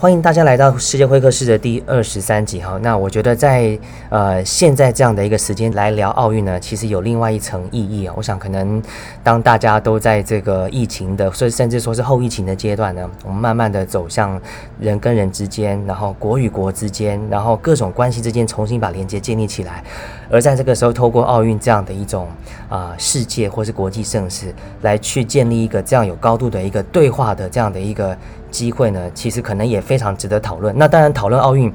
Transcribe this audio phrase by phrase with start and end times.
[0.00, 2.78] 欢迎大家来到世界会客室的第二十三集哈。
[2.80, 3.78] 那我觉得在
[4.08, 8.14] 呃现在这样的一个时间来聊奥运呢，其实有另外一层意义啊。
[8.16, 8.82] 我想可能
[9.22, 14.40] 当大家都在这个疫情的，甚甚至说是后疫情的阶段呢，我们慢慢的走向
[14.80, 19.84] 人跟人之间，然后国与国之间，然后各种关系之间重新把连接建立起来。
[20.30, 22.28] 而在这个时候，透过奥运这样的一种
[22.68, 28.16] 啊世界或是国际盛事，来去建立一个这样有高度的一个对话的这样的一个。
[28.50, 30.76] 机会呢，其实可能也非常值得讨论。
[30.76, 31.72] 那当然，讨论奥运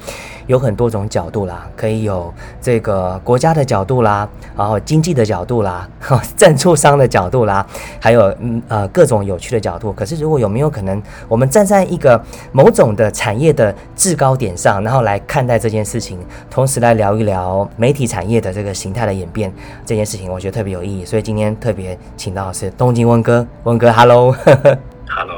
[0.48, 5.88] 有很多种角度啦，可以有这个国家的角度啦，然后经济的角度啦，
[6.36, 7.66] 赞助商的角度啦，
[8.00, 9.92] 还有嗯呃各种有趣的角度。
[9.94, 12.22] 可是，如果有没有可能，我们站在一个
[12.52, 19.52] 某种的产业的制高点上，然后来看待这件事情，同时来聊一聊媒体产业的这个形态的演变
[19.86, 21.04] 这件事情，我觉得特别有意义。
[21.04, 24.32] 所以今天特别请到的是东京温哥，温哥，Hello，Hello，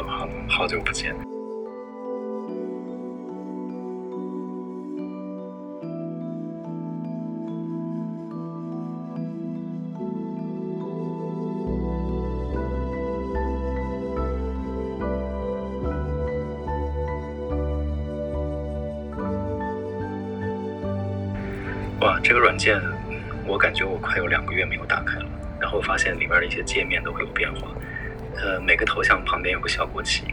[0.07, 0.27] 好
[0.63, 1.16] 好久不见。
[22.27, 22.77] 这个软件，
[23.47, 25.25] 我感觉我快有两个月没有打开了，
[25.61, 27.69] 然后发现里边的一些界面都会有变化。
[28.35, 30.25] 呃，每个头像旁边有个小国旗，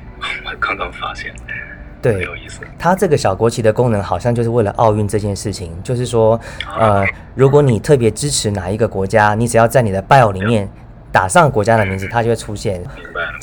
[0.45, 1.33] 我刚刚发现，
[2.03, 2.62] 对，有意思。
[2.77, 6.41] 它这个小国旗的功能好像就是为了奥运这件事情，就是说，
[6.77, 7.06] 呃，
[7.37, 10.69] 如果你特别支持哪一个国家，你只要在你的 bio 里面。
[11.12, 12.83] 打上国家的名字，它就会出现。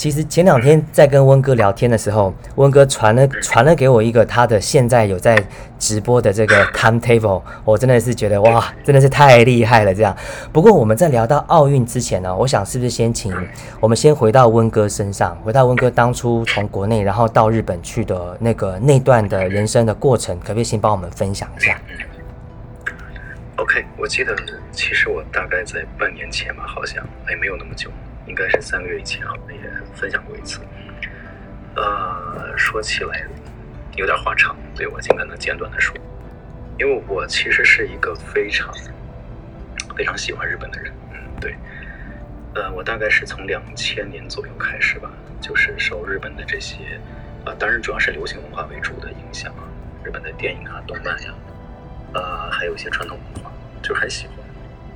[0.01, 5.37] 其实前两天在跟温哥聊天的时候，温哥传了传了给我一个他的现在有在
[5.77, 9.93] 直播的这个 timetable，我真的是觉得哇，真的是太厉害了。
[9.93, 10.17] 这样，
[10.51, 13.31] 不过我们在聊到奥运之前呢，我想是不是先请
[13.79, 21.79] 我们先回到温哥身上，回到温哥当初从国内然后到日本去的那个那段的人生的过程，可不可以先帮我们分享一下
[23.57, 24.35] ？OK，我记得
[24.71, 27.91] 其实我大概在半年前吧，好像也没有那么久，
[28.31, 29.59] 应该是三个月以前啊，也
[29.93, 30.61] 分享过一次。
[31.75, 33.25] 呃，说起来
[33.97, 35.93] 有点话长，所以我尽可能简短的说。
[36.79, 38.73] 因为我其实是一个非常
[39.97, 41.57] 非常喜欢日本的人，嗯，对。
[42.55, 45.11] 呃，我大概是从两千年左右开始吧，
[45.41, 46.77] 就是受日本的这些
[47.45, 49.67] 啊，当然主要是流行文化为主的影响啊，
[50.05, 51.33] 日本的电影啊、动漫呀。
[52.13, 53.51] 呃，还有一些传统文化，
[53.83, 54.37] 就很喜欢。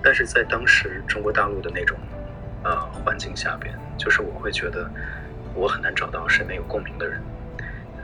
[0.01, 1.97] 但是在当时中国大陆的那种
[2.65, 4.89] 呃环境下边，就是我会觉得
[5.53, 7.21] 我很难找到身边有共鸣的人。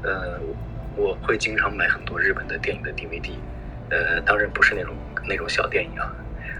[0.03, 0.39] 呃，
[0.95, 3.33] 我会经常买很多日本的电影的 DVD，
[3.89, 4.95] 呃，当然不是那种
[5.27, 6.13] 那种小电影啊。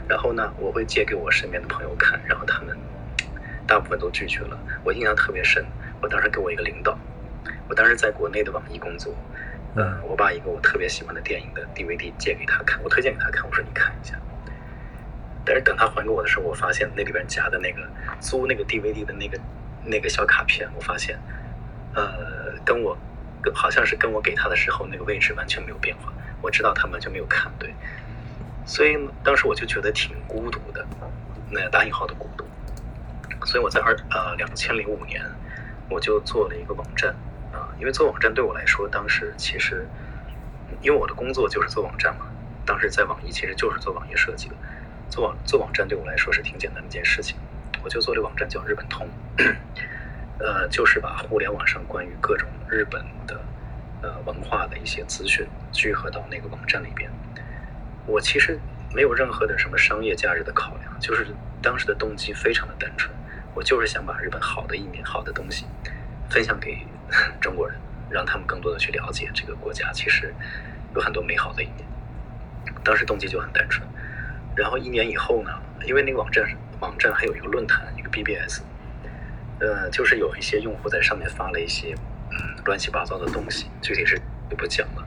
[0.09, 2.75] 然后呢，我会借给我身边的朋友看，然后他们
[3.65, 4.59] 大部分都拒绝了。
[4.83, 5.63] 我印象特别深，
[6.01, 6.97] 我当时给我一个领导，
[7.69, 9.13] 我当时在国内的网易工作。
[9.75, 14.17] 嗯，我把一个我特别喜欢的电影的 DVD 借给他看，我推荐给他看，我说你看一下。
[15.45, 17.81] 但是等他还给我的时候，我发现那里边夹的那个
[18.19, 19.39] 租那个 DVD 的那个
[19.83, 21.19] 那个小卡片，我发现，
[21.93, 22.97] 呃，跟我
[23.41, 26.11] 跟好像是跟我给他的时候那个位置完全没有变化。
[26.41, 27.73] 我知道他完全没有看对，
[28.65, 30.85] 所以当时我就觉得挺孤独的，
[31.49, 32.45] 那打引号的孤独。
[33.45, 35.23] 所以我在二呃两千零五年，
[35.89, 37.13] 我就做了一个网站。
[37.53, 39.85] 啊，因为做网站对我来说，当时其实，
[40.81, 42.25] 因为我的工作就是做网站嘛，
[42.65, 44.55] 当时在网易其实就是做网页设计的，
[45.11, 47.37] 做网做网站对我来说是挺简单的一件事情，
[47.83, 49.07] 我就做了网站叫日本通，
[50.39, 53.39] 呃，就是把互联网上关于各种日本的
[54.01, 57.11] 呃文化的一些资讯聚合到那个网站里边。
[58.07, 58.57] 我其实
[58.95, 61.27] 没有任何的什么商业价值的考量，就是
[61.61, 63.13] 当时的动机非常的单纯，
[63.53, 65.65] 我就是想把日本好的一面、好的东西
[66.29, 66.87] 分享给。
[67.41, 67.77] 中国人
[68.09, 70.33] 让他们更多的去了解这个国家，其实
[70.95, 71.85] 有很多美好的一面。
[72.85, 73.85] 当时动机就很单纯。
[74.61, 75.49] 然后一年以后呢，
[75.87, 76.47] 因为那个网站
[76.79, 78.61] 网站还有一个论坛，一个 BBS，
[79.59, 81.95] 呃，就是有一些用户在上面发了一些
[82.29, 84.21] 嗯乱七八糟的东西，具体是
[84.51, 85.03] 就不讲了。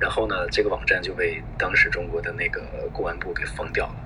[0.00, 2.62] 然后呢，这个网站就被当时中国的那个
[2.94, 3.96] 公安部给封掉了。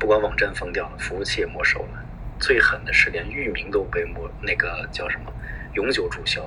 [0.00, 2.04] 不光网站封掉了，服务器也没收了。
[2.40, 5.32] 最狠的是连域名都被没那个叫什么？
[5.74, 6.42] 永久注销，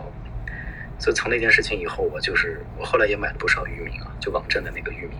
[1.00, 5.19] 所以从那件事情以后，我就是我后来也买了不少域名啊，就网站的那个域名。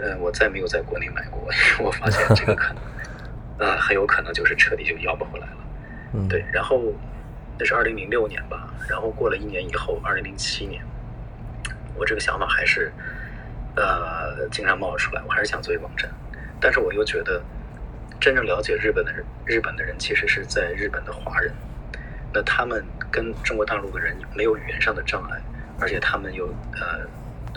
[0.00, 1.48] 呃，我再没有在国内买过，
[1.80, 2.82] 我发现这个可能，
[3.58, 5.56] 呃，很有可能就是彻底就要不回来了。
[6.14, 6.44] 嗯，对。
[6.52, 6.82] 然后
[7.58, 10.82] 那是二零零六年吧，然后过了一年以后，二零零七年，
[11.94, 12.90] 我这个想法还是
[13.76, 16.10] 呃经常冒出来，我还是想做一个网站，
[16.60, 17.42] 但是我又觉得
[18.18, 21.52] 真正了解日本的人，日本的人其实是在日本的华人。
[22.32, 25.40] 那他们跟中国大陆的人没有语言上的障碍，
[25.80, 27.04] 而且他们又呃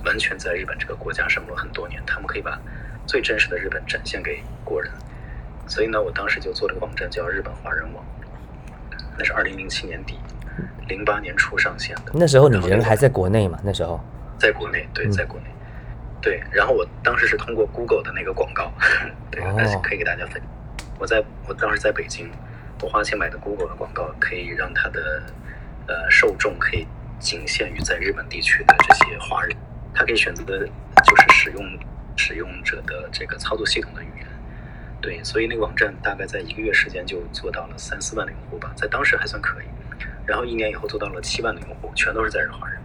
[0.06, 2.60] 完全在日本这个国家生活了很多年，他们可以把
[3.06, 4.92] 最真实的日本展现给国人。
[5.68, 8.04] 所以呢，我当时就做了个网站叫日本华人网，
[9.18, 10.20] 那是二零零七年底，
[10.88, 12.12] 零八年初上线的。
[12.14, 13.58] 那时候你人还在国内嘛？
[13.64, 14.00] 那时候
[14.38, 15.46] 在国内，对，在国内，
[16.22, 16.44] 对。
[16.52, 18.72] 然后我当时是通过 Google 的那个广告，
[19.32, 19.42] 对，
[19.82, 20.42] 可以给大家分。
[21.00, 22.30] 我在我当时在北京，
[22.82, 25.24] 我花钱买的 Google 的广告，可以让它的
[25.88, 26.86] 呃受众可以
[27.20, 29.56] 仅限于在日本地区的这些华人，
[29.94, 30.60] 他可以选择的
[31.06, 31.80] 就是使用
[32.16, 34.28] 使用者的这个操作系统的语言。
[35.02, 39.66] 对，所以那个网站大概在一个月时间就做到了三四万的用户吧，在当时还算可以。
[40.26, 42.80] 然后一年以后做到了七万的用户，全都是在日华人。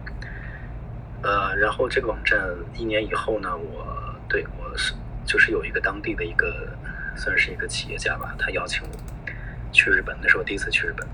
[1.21, 2.37] 呃，然后这个网站
[2.75, 4.93] 一年以后呢，我对我是
[5.25, 6.67] 就是有一个当地的一个
[7.15, 8.89] 算是一个企业家吧，他邀请我
[9.71, 11.07] 去日本，那是我第一次去日本。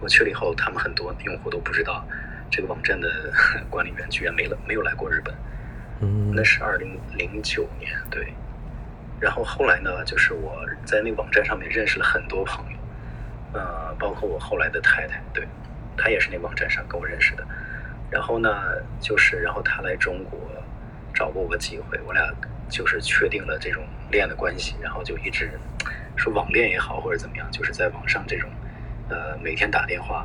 [0.00, 2.06] 我去了以后，他们很多用户都不知道
[2.50, 3.08] 这个网站的
[3.70, 5.34] 管理员居然没了没有来过日本。
[6.00, 8.32] 嗯，那是二零零九年，对。
[9.20, 12.78] 然后后来呢，就是我在那个网站上面认识了很多朋友，
[13.52, 15.44] 呃，包括我后来的太太，对，
[15.96, 17.44] 她也是那网站上跟我认识的。
[18.10, 18.48] 然后呢，
[19.00, 20.38] 就是然后她来中国
[21.12, 22.32] 找过我个机会，我俩
[22.68, 25.50] 就是确定了这种恋爱的关系，然后就一直
[26.14, 28.48] 说网恋也好或者怎么样，就是在网上这种
[29.08, 30.24] 呃每天打电话，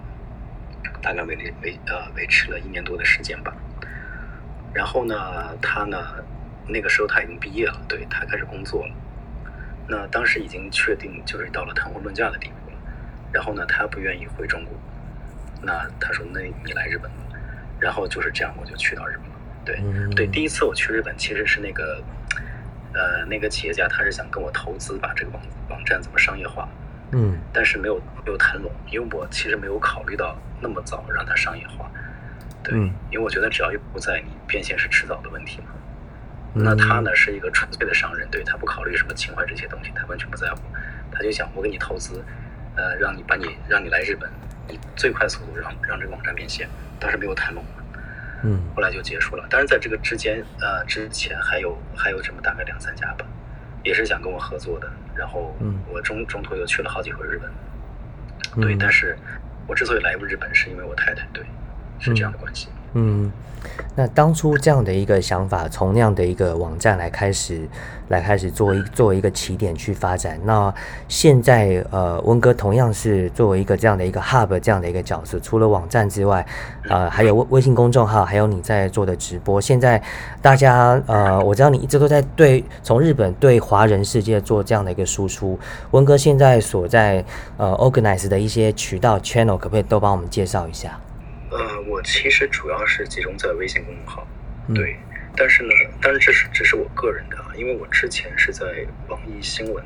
[1.04, 3.54] 大概维维呃维持了一年多的时间吧。
[4.74, 5.16] 然后呢，
[5.62, 5.98] 他呢。
[6.66, 8.96] 那个时候他已经毕业了，对他开始工作了。
[9.86, 12.78] 那当时已经确定就是到了谈婚论嫁的地步了。
[13.34, 14.74] 然后呢，他不愿意回中国。
[15.62, 17.18] 那他说：“那你来日本吧。”
[17.82, 19.36] 然后就是这样，我就去到日本了。
[19.66, 22.02] 对对，第一次我去日本其实是那个
[22.94, 26.66] 呃那个企业家，他是想跟我投资把这个网网站怎么商业化。
[27.14, 27.38] 嗯。
[27.54, 27.96] 但是没有
[28.26, 31.90] 没有谈拢，因为我其实没有考虑到那么早让它商业化。
[32.64, 32.78] 对，
[33.12, 35.66] 因为我觉得只要用户在，你变现是迟早的问题嘛。
[36.56, 40.62] 那他呢是一个纯粹的商人，对他不考虑什么情怀这些东西，他完全不在乎。
[41.12, 42.24] 他就想我给你投资，
[42.76, 44.30] 呃，让你把你让你来日本，
[44.70, 46.70] 以最快速度让让这个网站变现，
[47.00, 47.66] 当时没有谈拢，
[48.44, 49.46] 嗯，后来就结束了。
[49.50, 53.26] 但是在这个之间，呃，之前还有还有这么大概两三家吧，
[53.84, 54.88] 也是想跟我合作的。
[55.16, 55.56] 然后
[55.92, 58.76] 我中中途又去了好几回日本，对。
[58.76, 59.18] 但是
[59.68, 61.46] 我之所以来日本，是因为我太太，对，
[62.00, 62.83] 是这样的关系，嗯。
[62.94, 63.32] 嗯
[63.96, 67.62] 那当初这样的一个想法，从那样的一个网站来开始，
[68.10, 70.38] 来开始作为作为一个起点去发展。
[70.44, 70.74] 那
[71.08, 76.46] 现在呃，温哥同样是作为一个这样的一个 hub 这样的一个角色，除了网站之外，
[76.90, 79.62] 呃，还有微微信公众号，还有你在做的直播。
[79.62, 80.02] 现在
[80.42, 85.58] 大家呃，我知道你一直都在对从日本对华人世界做这样的一个输出。
[85.92, 87.24] 温哥现在所在
[87.56, 91.00] 呃 organize 的一些渠道 channel，可不可以都帮我们介绍一下？
[91.54, 94.28] 呃，我其实主要是集中在微信公众号，
[94.74, 94.98] 对，
[95.38, 95.70] 但是呢，
[96.02, 99.86] 但是这是只是我个人的啊，因为我之前是在网易新闻，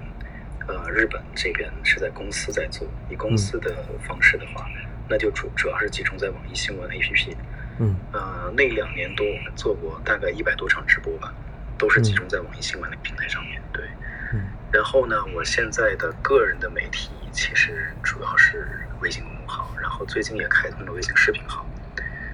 [0.66, 4.66] 呃，日本这边是在公司在做，以公司的方式的话，
[5.10, 7.36] 那就主主要是集中在网易新闻 APP，
[7.80, 11.34] 嗯，呃，那两年多我们做过大概一百多场直播吧，
[11.78, 13.84] 都是集中在网易新闻的平台上面，对，
[14.32, 19.37] 嗯，然后呢，我现在的个人的媒体其实主要是微信公。
[19.48, 21.66] 好，然后最近也开通了微信视频号。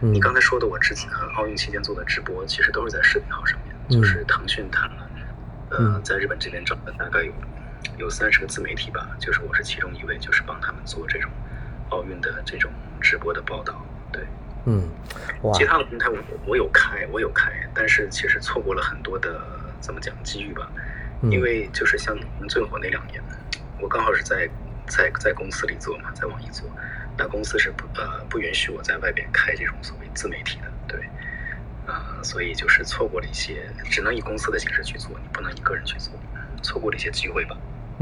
[0.02, 3.74] 你刚才说的，我之前奥运期间做的直播，其实都是在视频号上面。
[3.90, 4.98] 就是腾讯他们，
[5.70, 7.32] 呃，在日本这边找的大概有
[7.98, 11.30] 有三十个自媒体吧，就是我是其中一位，就是帮他们做这种
[11.90, 13.86] 奥运的这种直播的报道。
[14.12, 14.26] 对，
[14.66, 14.90] 嗯，
[15.54, 19.42] 其他的平台我我有开，我有开，但是其实错过了很多的
[19.80, 20.70] 怎么讲机遇吧。
[21.32, 22.18] 因为就是像
[22.50, 23.24] 最火那两年，
[23.80, 24.50] 我刚好是在
[24.88, 26.70] 在在公司里做嘛，在网易做。
[27.18, 31.00] 那公司是不呃不允许我在外边开这种所谓自媒体的，对，
[31.86, 36.12] 呃，所以就是错过了一些，只能以公司的形式去做，你不能以个人去做，
[36.62, 37.56] 错过了一些机会吧。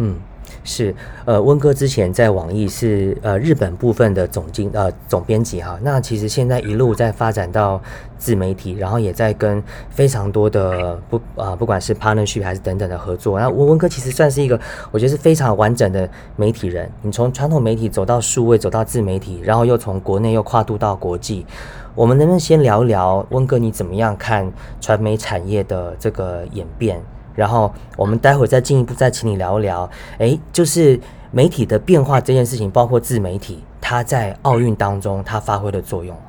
[0.04, 0.16] 嗯，
[0.64, 7.80] 是，呃，温哥之前在网易是呃日本部分的总经呃总编辑哈，那其实现在一路在发展到
[8.18, 21.46] 自媒体，然后也在跟非常多的不啊不管是 partnership 还是等等的合作，那温温哥其实算是一个我觉得是非常完整的媒体人，你从传统媒体走到数位，走到自媒体，然后又从国内又跨度到国际，
[21.94, 27.00] 我们能不能先聊一聊温哥你怎么样看传媒产业的这个演变？
[27.36, 31.00] 然后我们待会儿再进一步再请你聊一聊，哎，就是
[31.32, 36.20] 媒体的变化这件事情，包括自媒体，它在奥运当中它发挥的作用。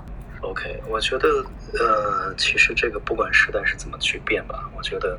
[0.41, 1.29] OK，我觉得
[1.79, 5.19] 呃，其实这个不管时代是怎么去变吧，我觉得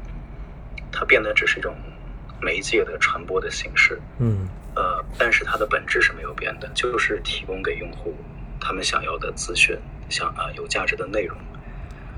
[0.92, 1.74] 它变的只是一种
[2.42, 4.00] 媒介的传播的形式。
[4.20, 4.48] 嗯。
[4.75, 8.12] 呃，但是它的本质是没有变的，就是提供给用户
[8.60, 9.78] 他们想要的资讯，
[10.10, 11.38] 想啊有价值的内容。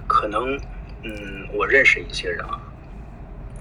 [0.07, 0.55] 可能，
[1.03, 2.57] 嗯，我认识一些人啊，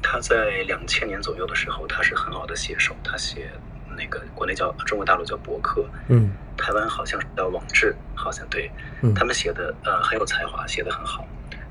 [0.07, 3.51] 他在两千年左右的时候，他是很好的写手，他写
[3.97, 8.71] 那个国内叫中国大陆叫博客，嗯，台湾好像是叫网志，好像对，
[9.03, 11.27] 嗯他们写的呃很有才华，写的很好。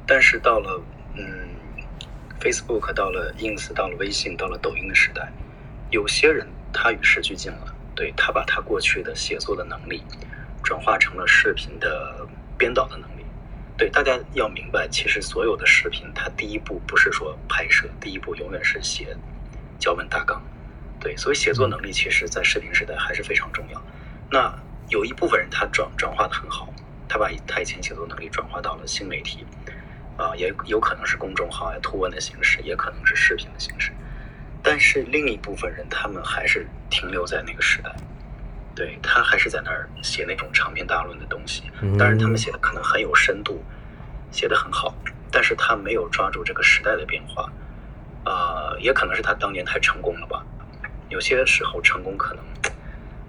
[0.08, 0.82] 但是到了
[1.16, 1.48] 嗯
[2.42, 5.32] ，Facebook 到了 Ins 到了微信到了抖音的时代，
[5.92, 10.04] 有些人他与时俱进了，对他把他过去的写作的能力
[10.64, 13.13] 转化成了视频的编导的能力。
[13.76, 19.18] 对，大家要明白，其实所有的视频，它第一步不是说拍摄，第一步永远是写
[19.80, 20.42] 脚本大纲。
[21.00, 23.82] 对，所以写作能力其实在视频时代还是非常重要。
[24.32, 24.54] 那
[24.90, 26.72] 有一部分人他转转化的很好，
[27.10, 29.46] 他把他以前写作能力转化到了新媒体，
[30.18, 33.92] 啊、也有可能是公众号呀、图文的形式，也可能是视频的形式。
[34.62, 37.94] 但是另一部分人，他们还是停留在那个时代，
[38.76, 41.64] 对他还是在那儿写那种长篇大论的东西。
[41.82, 43.64] 嗯当然，他们写的可能很有深度，
[44.32, 44.96] 写的很好，
[45.32, 47.52] 但是他没有抓住这个时代的变化，
[48.24, 50.44] 啊、也可能是他当年太成功了吧。
[51.10, 52.44] 有些时候成功可能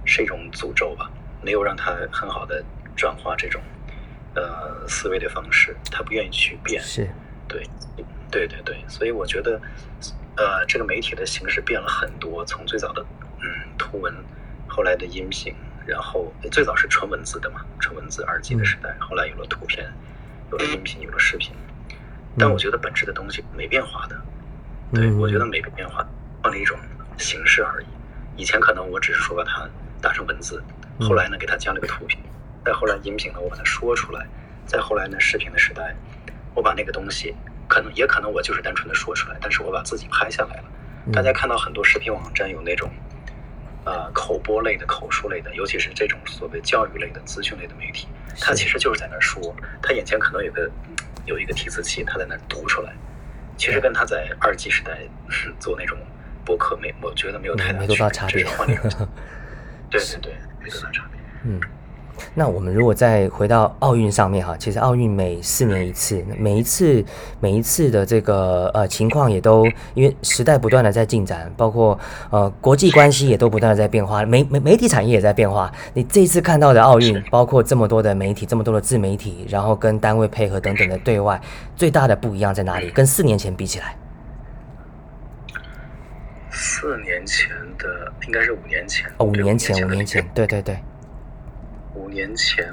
[0.04, 1.10] 是一种诅咒吧，
[1.42, 2.64] 没有让他很好的
[2.96, 3.60] 转化这种
[4.34, 6.82] 呃思维的方式，他不愿意去变。
[6.82, 7.06] 是，
[7.46, 7.68] 对，
[8.30, 9.60] 对对对，所以我觉得，
[10.36, 13.04] 呃，这个媒体的形式变了很多，从最早的
[13.42, 13.46] 嗯
[13.76, 14.14] 图文，
[14.74, 15.54] 后来的音频，
[15.86, 19.86] 然后最早是纯文字的嘛，纯文字二 G 的时代，后来有了图片，
[20.50, 21.52] 有了音频，有了视频，
[22.36, 24.20] 但我觉得本质的东西没变化的。
[24.92, 26.04] 对，嗯我觉得没变化，
[26.42, 26.76] 换了一种
[27.18, 27.86] 形式而已。
[28.36, 29.64] 以前可能我只是说把它
[30.02, 30.60] 打成文字，
[30.98, 32.20] 嗯后来呢给它加了个图片，
[32.64, 34.26] 再后来音频呢我把它说出来，
[34.66, 35.94] 再后来呢视频的时代，
[36.52, 37.32] 我把那个东西
[37.68, 40.64] 可能也可能我就是单纯的说出来，但是我把自己拍下来了。
[41.06, 42.90] 嗯大家看到很多视频网站有那种，
[43.84, 48.08] 呃，口播类的、口述类的，尤其是这种所谓教育类的、资讯类的媒体，
[48.40, 50.70] 他其实就是在那儿说，他眼前可能有个
[51.26, 52.92] 有一个提词器，他在那儿读出来，
[53.58, 55.98] 其实跟他在二 G 时代是做那种
[56.44, 58.90] 播客没，我觉得没有太大没多大差别只是换了一种
[59.90, 61.20] 对对对，没多大差别。
[61.44, 61.60] 嗯，
[62.34, 67.04] 那我们如果再回到奥运上面哈，其实奥运每四年一次，每一次
[67.40, 71.98] 每一次的这个呃情况也都因为时代不断的在进展，包括
[72.30, 75.72] 呃国际关系也都不断的在变化，媒媒媒体产业也在变化。
[75.92, 81.40] 你这一次看到的奥运，包括这么多的媒体，这么多的自媒体，然后跟单位配合等等的对外，
[81.76, 82.90] 最大的不一样在哪里？
[82.90, 83.96] 跟四年前比起来，
[86.50, 90.93] 四年前的应该是五年前哦，五年前，五年前，对对对，五
[92.14, 92.72] 年前，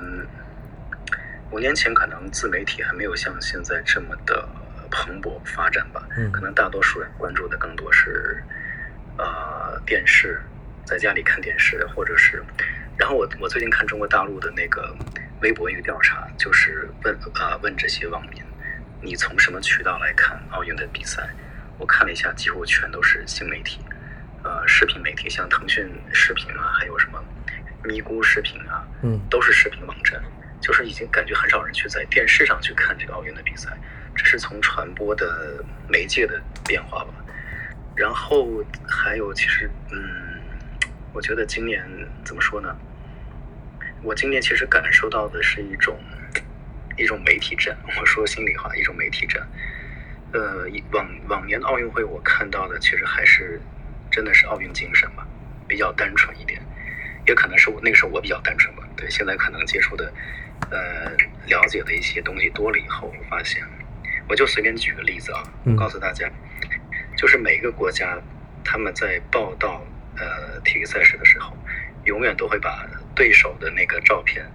[1.49, 4.47] 五年前可能自媒体还没有像现在这么的
[4.89, 6.07] 蓬勃发展吧。
[6.15, 8.41] 嗯可能大多数人关注的更多是，
[9.17, 10.39] 呃，电视，
[10.85, 12.43] 在家里看电视，或者是，
[12.97, 14.95] 然后我我最近看中国大陆的那个
[15.41, 18.43] 微博一个调查，就是问呃问这些网民，
[19.01, 21.27] 你从什么渠道来看奥运的比赛？
[21.79, 23.79] 我看了一下，几乎全都是新媒体，
[24.43, 27.23] 呃，视频媒体，像腾讯视频啊，还有什么
[27.83, 30.21] 咪咕视频啊，嗯都是视频网站，
[30.61, 33.77] 就是已经感觉很少人去在电视上去看这个奥运的比赛，
[34.15, 37.13] 这是从传播的媒介的变化吧。
[37.95, 40.39] 然后还有，其实，嗯，
[41.13, 41.83] 我觉得今年
[42.23, 42.75] 怎么说呢？
[44.03, 45.99] 我今年其实感受到的是一种
[46.97, 47.77] 一种媒体战。
[47.99, 49.45] 我说心里话，一种媒体战。
[50.33, 53.59] 呃，往往年奥运会我看到的其实还是
[54.09, 55.27] 真的是奥运精神吧，
[55.67, 56.61] 比较单纯一点。
[57.27, 58.83] 也可能是我那个时候我比较单纯吧。
[58.95, 60.11] 对，现在可能接触的，
[60.69, 61.11] 呃，
[61.47, 63.63] 了解的一些东西多了以后，我发现，
[64.27, 65.43] 我就随便举个例子啊，
[65.77, 66.29] 告诉大家，
[67.17, 68.17] 就是每个国家
[68.63, 69.83] 他们在报道
[70.17, 71.55] 呃体育赛事的时候，
[72.05, 74.45] 永远都会把对手的那个照片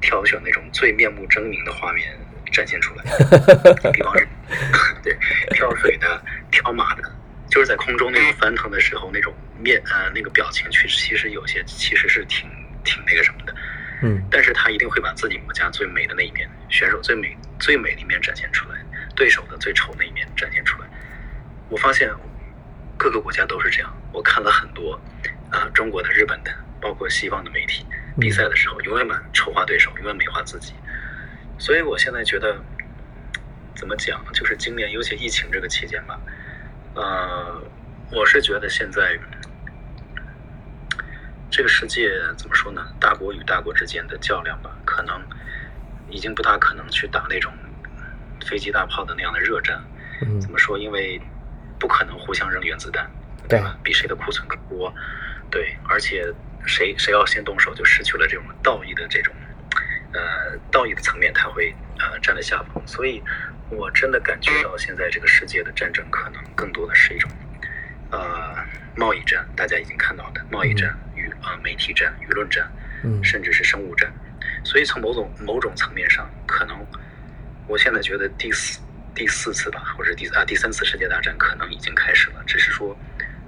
[0.00, 2.16] 挑选那种最面目狰狞的画面
[2.52, 3.04] 展现出来，
[3.92, 4.26] 比方说
[5.02, 5.16] 对
[5.50, 7.02] 跳水的、跳马的，
[7.48, 12.48] 就是在空中那种翻腾的时候那种面呃那个表情，其实其实有些其实是挺
[12.84, 13.54] 挺那个什么的。
[14.02, 18.76] 嗯但是他一定会把自己国家最美的那一面，选手最美最美的一面展现出来，
[19.14, 20.88] 对手的最丑的一面展现出来。
[21.70, 22.10] 我发现
[22.98, 23.90] 各个国家都是这样。
[24.12, 25.00] 我看了很多
[25.50, 26.50] 啊、中国的、日本的，
[26.80, 27.86] 包括西方的媒体，
[28.20, 30.74] 比赛的时候永远把丑化对手，永远美化自己。
[31.58, 32.60] 所以我现在觉得，
[33.74, 36.20] 怎么讲，就是今年尤其疫情这个期间吧，
[36.96, 37.62] 呃，
[38.10, 39.18] 我是觉得现在
[41.50, 42.86] 这个世界怎么说呢？
[42.98, 45.22] 大国与大国之间的较量吧，可能
[46.10, 47.52] 已经不大可能去打那种
[48.44, 49.80] 飞机大炮的那样的热战。
[50.22, 50.78] 嗯怎么说？
[50.78, 51.20] 因为
[51.78, 53.06] 不可能互相扔原子弹，
[53.46, 53.76] 对吧？
[53.82, 54.90] 比谁的库存更多，
[55.50, 56.32] 对，而且
[56.64, 59.34] 谁谁要先动手，就失去了这种道义的这种
[60.14, 62.82] 呃道义的层面，他会呃占了下风。
[62.86, 63.22] 所以，
[63.70, 67.30] 我真的感觉到现在这个世界的战争可能更多的是一种
[68.10, 68.56] 呃
[68.96, 72.70] 贸易战，大家已经看到的贸易战、与啊媒体战、舆论战，
[73.04, 74.12] 嗯甚至是生物战。
[74.64, 76.76] 所以从某种某种层面上，可能
[77.66, 78.80] 我现在觉得第四
[79.14, 82.96] 第四次吧，或者第啊第三次世界大战可能已经开始了，只是说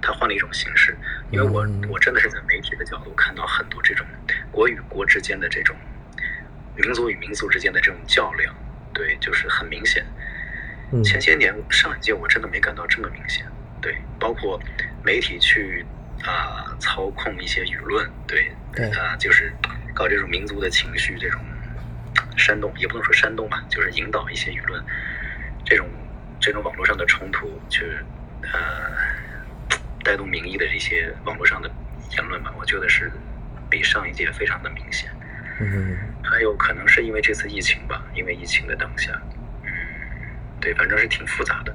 [0.00, 0.96] 它换了一种形式。
[1.30, 4.06] 因为我嗯我真的是在媒体的角度看到很多这种
[4.50, 5.76] 国与国之间的这种
[6.78, 8.54] 民族与民族之间的这种较量，
[8.94, 10.04] 对，就是很明显。
[10.90, 13.44] 嗯前些年上一届我真的没感到这么明显，
[13.82, 14.58] 对，包括
[15.04, 15.84] 媒体去
[16.24, 19.52] 啊、操控一些舆论，对，对啊、就是
[19.94, 21.40] 搞这种民族的情绪，这种
[22.38, 24.82] 煽动，也不能说煽动吧，就是引导一些舆论，
[25.64, 25.86] 这种
[26.40, 27.84] 这种网络上的冲突，去
[28.42, 28.96] 呃
[30.02, 31.70] 带动民意的这些网络上的
[32.12, 33.12] 言论吧，我觉得是
[33.68, 35.10] 比上一届非常的明显。
[35.60, 35.98] 嗯
[36.30, 39.10] 还有可能是因为这次疫情吧，因为疫情的当下，
[39.64, 39.70] 嗯，
[40.60, 41.74] 对，反正是挺复杂的。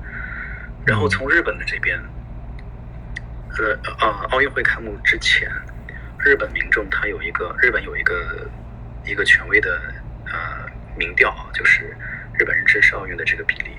[0.85, 1.99] 然后从日本的这边，
[3.57, 5.49] 呃啊，奥运会开幕之前，
[6.19, 8.47] 日本民众他有一个日本有一个
[9.03, 9.81] 一个权威的
[10.25, 11.95] 呃民调啊，就是
[12.37, 13.71] 日本人支持奥运的这个比例，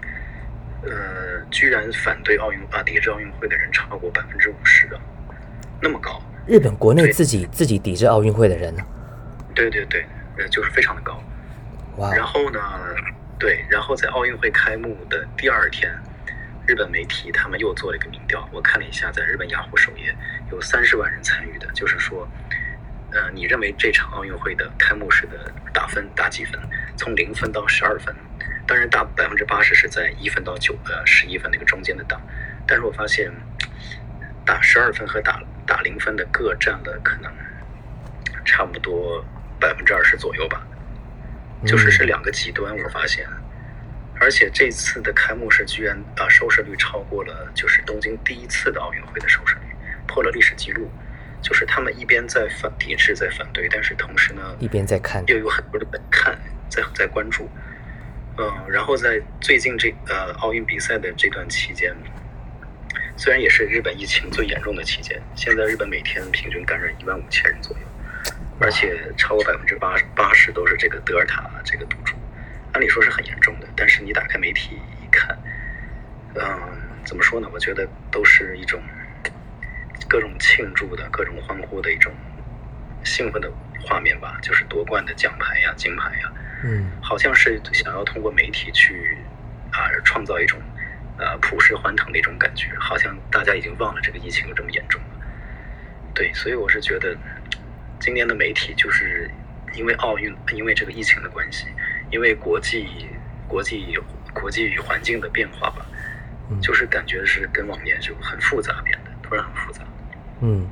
[0.83, 5.01] 呃，居然反对奥运啊抵制奥运会的人超过百分之五十啊，
[5.81, 6.21] 那么高。
[6.47, 8.83] 日本国内自己自己抵制奥运会的人呢？
[9.55, 10.05] 对对对，
[10.37, 11.23] 呃，就是非常的高。
[11.97, 12.61] 哇然后呢，
[13.39, 15.93] 对，然后在奥运会开幕的第二天，
[16.67, 20.15] 日本媒体他们又做了一个民调，我看了一下，在日本雅虎首页
[20.51, 22.29] 有三十万人参与的，就是说，
[23.13, 26.61] 呃，你认为这场奥运会的开幕式的打分打几分？
[26.97, 28.15] 从零分到十二分，
[28.67, 32.21] 当然大百分之八十是在一分到九呃十一分那个中间的档，
[32.67, 33.33] 但是我发现
[34.45, 37.33] 打十二分和打打零分的各占了可能
[38.45, 39.25] 差不多
[39.67, 40.67] 百分之二十左右吧。
[41.65, 43.27] 就是是两个极端，我发现，
[44.21, 49.75] 而且这次的开幕式居然啊收视率超过了就是东京第一次的奥运会的收视率，
[50.07, 50.91] 破了历史记录。
[51.41, 56.39] 就是他们一边在反抵制，在反对，但是同时呢，一边在看，又有很多人在看，
[56.71, 57.51] 在在关注。
[58.39, 61.95] 嗯，然后在最近这呃奥运比赛的这段期间，
[63.17, 67.83] 虽然也是日本疫情最严重的期间，现在日本每天平均感染一万五千人左右，
[68.65, 72.15] 而且超过百分之八八十都是这个德尔塔这个毒株，
[72.73, 75.39] 按理说是很严重的，但是你打开媒体一看，
[76.35, 76.43] 嗯，
[77.05, 77.47] 怎么说呢？
[77.53, 78.83] 我觉得都是一种
[80.09, 82.11] 各种庆祝的、各种欢呼的一种
[83.05, 86.33] 兴奋的画面吧，就是夺冠的奖牌呀、金牌呀，
[86.65, 89.19] 嗯好像是想要通过媒体去
[89.73, 90.59] 啊创造一种
[91.19, 95.09] 呃普世欢腾的一种感觉，好像大家已经忘了这个疫情有这么严重了。
[96.15, 97.15] 对，所以我是觉得
[98.05, 99.31] 今年的媒体就是
[99.75, 101.65] 因为奥运，因为这个疫情的关系，
[102.11, 102.87] 因为国际
[103.49, 103.97] 国际
[104.35, 105.87] 国际与环境的变化吧，
[106.51, 109.81] 嗯就是感觉是跟往年就很复杂变得，突然很复杂。
[110.43, 110.69] 嗯，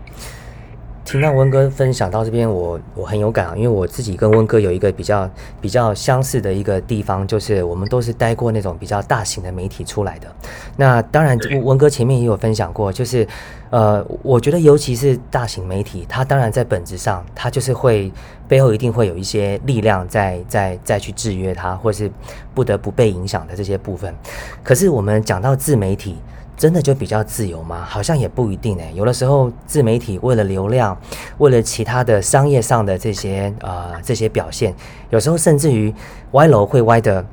[1.12, 5.28] 听到温哥分享到这边，我我很有感啊，因为我自己跟温哥有一个比较
[5.60, 10.34] 比较相似的一个地方，就是我们都是待过那种比较大型的媒体出来的。
[10.74, 13.28] 那当然，对温哥前面也有分享过，就是
[13.68, 18.10] 呃，我觉得尤其是大型媒体，它当然在本质上，它就是会
[18.48, 22.10] 背后一定会有一些力量在在再去制约它，或是
[22.54, 24.14] 不得不被影响的这些部分。
[24.62, 26.16] 可是我们讲到自媒体。
[26.62, 27.84] 真的就比较自由吗？
[27.84, 28.92] 好像也不一定诶。
[28.94, 30.96] 有的时候自媒体为了流量，
[31.38, 34.72] 为了其他的商业上的这些呃这些表现，
[35.10, 35.92] 有时候甚至于
[36.34, 37.26] 歪楼会歪的，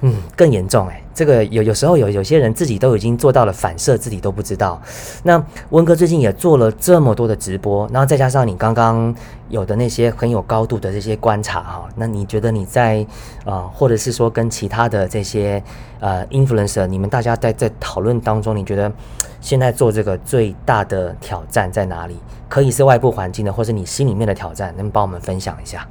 [0.00, 1.02] 嗯，更严重诶。
[1.12, 4.80] 这个有有时候有有些人自己都已经做到了反射，自己都不知道。
[5.24, 9.12] 那温哥最近也做了这么多的直播，然后再加上你刚刚
[9.48, 13.04] 有的那些很有高度的这些观察哈，那你觉得你在
[13.44, 15.60] 啊、呃或者是说跟其他的这些
[15.98, 18.92] 呃 influencer，你们大家在在讨论当中，你觉得
[19.40, 22.16] 现在做这个最大的挑战在哪里？
[22.48, 25.86] 可以是外部环境的，或是你心里面的挑战，能帮我们分享一下？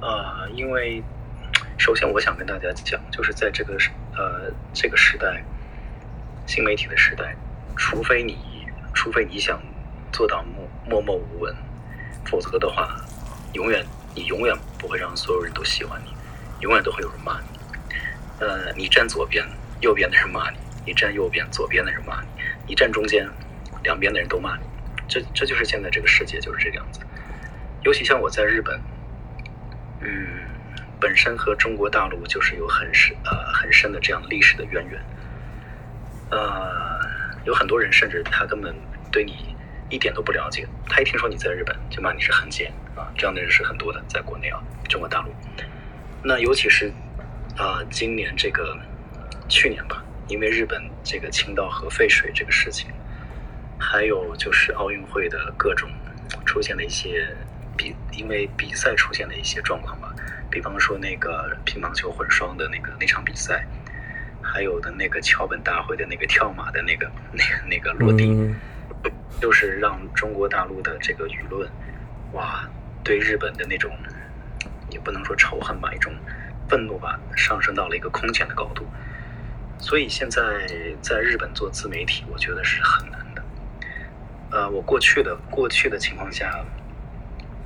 [0.00, 1.02] 呃，因为
[1.78, 3.74] 首先我想跟大家讲，就是在这个
[4.16, 5.44] 呃这个时代，
[6.46, 7.36] 新媒体的时代，
[7.76, 8.38] 除非你
[8.94, 9.60] 除非你想
[10.12, 11.54] 做到默默默无闻，
[12.24, 12.96] 否则的话，
[13.52, 13.84] 永远
[14.14, 16.12] 你永远不会让所有人都喜欢你，
[16.60, 17.46] 永远都会有人骂你。
[18.40, 19.46] 呃，你站左边，
[19.80, 22.28] 右边的人骂你；你站右边，左边的人骂你；
[22.66, 23.28] 你站中间，
[23.82, 24.62] 两边的人都骂你。
[25.08, 27.00] 这这就是现在这个世界就是这个样子。
[27.84, 28.80] 尤其像我在日本，
[30.00, 30.40] 嗯，
[31.00, 35.00] 本身和中国大陆就是有很深呃很深的这样历史的渊源。
[36.30, 37.00] 呃，
[37.44, 38.74] 有很多人甚至他根本
[39.12, 39.54] 对你
[39.88, 45.32] 一点都不了解，他一听说你在日本就骂你是汉奸啊，这样的人是很多的，在国内啊，中国大陆。
[46.24, 46.92] 那尤其是
[47.56, 48.76] 啊，今年这个
[49.48, 52.90] 去年吧，因为日本这个倾倒核废水这个事情，
[53.78, 55.88] 还有就是奥运会的各种
[56.44, 57.28] 出现的一些
[57.76, 60.12] 比，因为比赛出现的一些状况吧，
[60.50, 63.66] 比方说那个乒乓球混双的那个那场比赛，
[64.42, 68.54] 还有的那个桥本大会的那个跳马的那个那个那个落地。
[69.38, 71.68] 就是让中国大陆的这个舆论，
[72.32, 72.66] 哇，
[73.04, 73.94] 对日本的那种，
[74.90, 76.10] 也不能说仇恨吧，一种
[76.68, 78.86] 愤怒吧，上升到了一个空前的高度。
[79.78, 80.40] 所以现在
[81.02, 83.44] 在日本做自媒体，我觉得是很难的。
[84.50, 86.64] 呃，我过去的过去的情况下，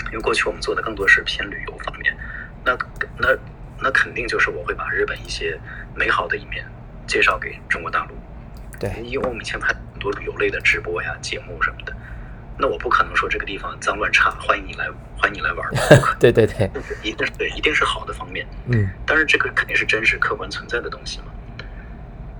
[0.07, 2.14] 因为过去我们做的更多是偏旅游方面，
[2.64, 2.77] 那
[3.18, 3.29] 那
[3.81, 5.59] 那肯定就是我会把日本一些
[5.94, 6.64] 美好的一面
[7.07, 8.14] 介绍给中国大陆。
[8.79, 9.77] 对，因为我们以前拍很。
[10.01, 11.94] 多旅游类的直播呀、节目什么的，
[12.57, 15.70] 那我不可能说这个地方脏乱差，欢迎你来，欢迎你来玩儿。
[16.18, 16.70] 对对对，
[17.03, 18.46] 一定是对，一定是好的方面。
[18.73, 21.27] 嗯，但是这个肯定是真实客观存在的东西嘛。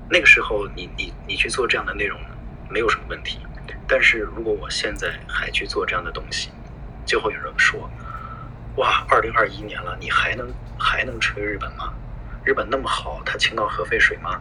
[0.09, 2.19] 那个时候，你你你去做这样的内容，
[2.71, 3.41] 没有什么问题。
[3.87, 6.51] 但是如果我现在还去做这样的东西，
[7.05, 7.91] 就会有人说
[8.81, 11.93] ：“哇，二零二一年了，你还能还能吹日本吗？
[12.45, 14.41] 日本那么好，它倾倒核废水吗？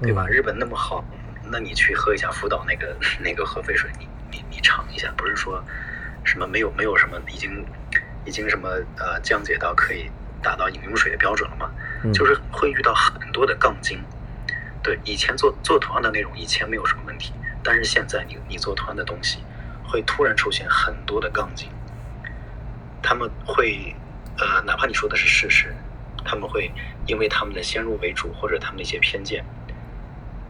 [0.00, 0.24] 对吧？
[0.28, 1.04] 日本那么好。”
[1.50, 5.62] 那你去喝一下福岛那个那个核废水，你你你尝一下，不是说
[6.22, 7.66] 什么没有没有什么已经
[8.24, 10.08] 已经什么呃降解到可以
[10.40, 11.68] 达到饮用水的标准了吗？
[12.14, 14.00] 就是会遇到很多的杠精。
[14.80, 17.32] 对，以前做做同样的内容，以前没有什么问题，
[17.64, 19.40] 但是现在你你做同样的东西，
[19.84, 21.68] 会突然出现很多的杠精。
[23.02, 23.94] 他们会
[24.38, 25.74] 呃，哪怕你说的是事实，
[26.24, 26.70] 他们会
[27.06, 29.44] 因为他们的先入为主或者他们的一些偏见。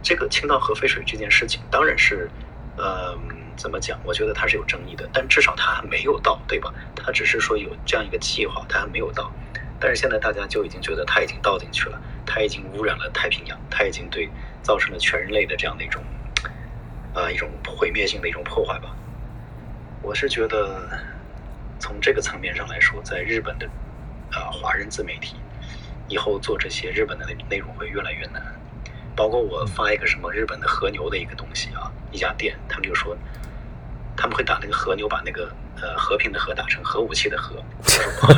[0.02, 2.28] 这个倾倒核废水这件事情，当然是，
[2.76, 3.16] 呃，
[3.56, 3.98] 怎么讲？
[4.04, 6.72] 我觉得它是有争议的，但至少它还没有到，对吧？
[6.96, 9.32] 它只是说有这样一个计划，它还没有到。
[9.78, 14.28] 但是现在大家就已经觉得它已经倒进去了，它已经污染了太平洋，它已经对
[14.62, 16.02] 造成了全人类的这样的一种，
[17.14, 18.94] 呃，一种毁灭性的一种破坏吧。
[20.02, 20.88] 我是觉得，
[21.82, 23.68] 从这个层面上来说，在日本的，
[24.30, 25.34] 呃，华人自媒体，
[26.06, 28.40] 以后做这些日本的内内容会越来越难。
[29.16, 33.18] 包括我发一个什么日本的和牛的一个东西啊，一家店，他们就说
[34.16, 37.56] 他们会打那个和牛，把那个呃和平的和打成核武器的核，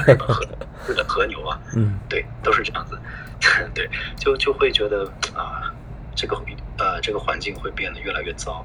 [0.06, 0.42] 日本和
[0.88, 2.98] 日本和牛啊，嗯，对，都是这样子，
[3.74, 5.04] 对，就就会觉得
[5.34, 5.70] 啊，
[6.16, 6.34] 这个
[6.78, 8.64] 呃这个环境会变得越来越糟，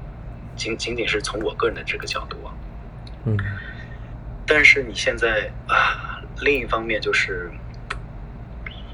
[0.56, 2.48] 仅仅仅是从我个人的这个角度啊，
[3.26, 3.36] 嗯，
[4.52, 7.48] 但是你现在啊，另一方面就是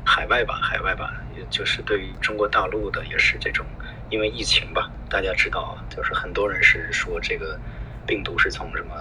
[0.05, 1.15] 海外吧，海外吧。
[1.35, 3.65] 也就是对于中国大陆的，也是这种，
[4.11, 7.59] 因为疫情吧，大家知道，就是很多人是说这个
[8.07, 8.95] 病毒是从什么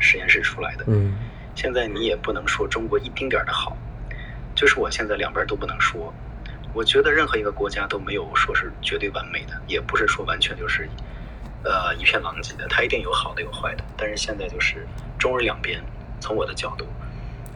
[0.00, 0.84] 实验室出来的。
[0.88, 1.14] 嗯，
[1.54, 3.76] 现在你也不能说中国一丁点儿的好，
[4.56, 6.12] 就是我现在两边都不能说。
[6.74, 10.88] 我觉得任何一个国家都没有说是绝对完美的，也不是说完全就是
[11.64, 13.84] 呃一片狼藉的，它一定有好的有坏的。
[13.96, 14.86] 但是现在就是
[15.18, 15.82] 中日两边，
[16.20, 16.86] 从我的角度，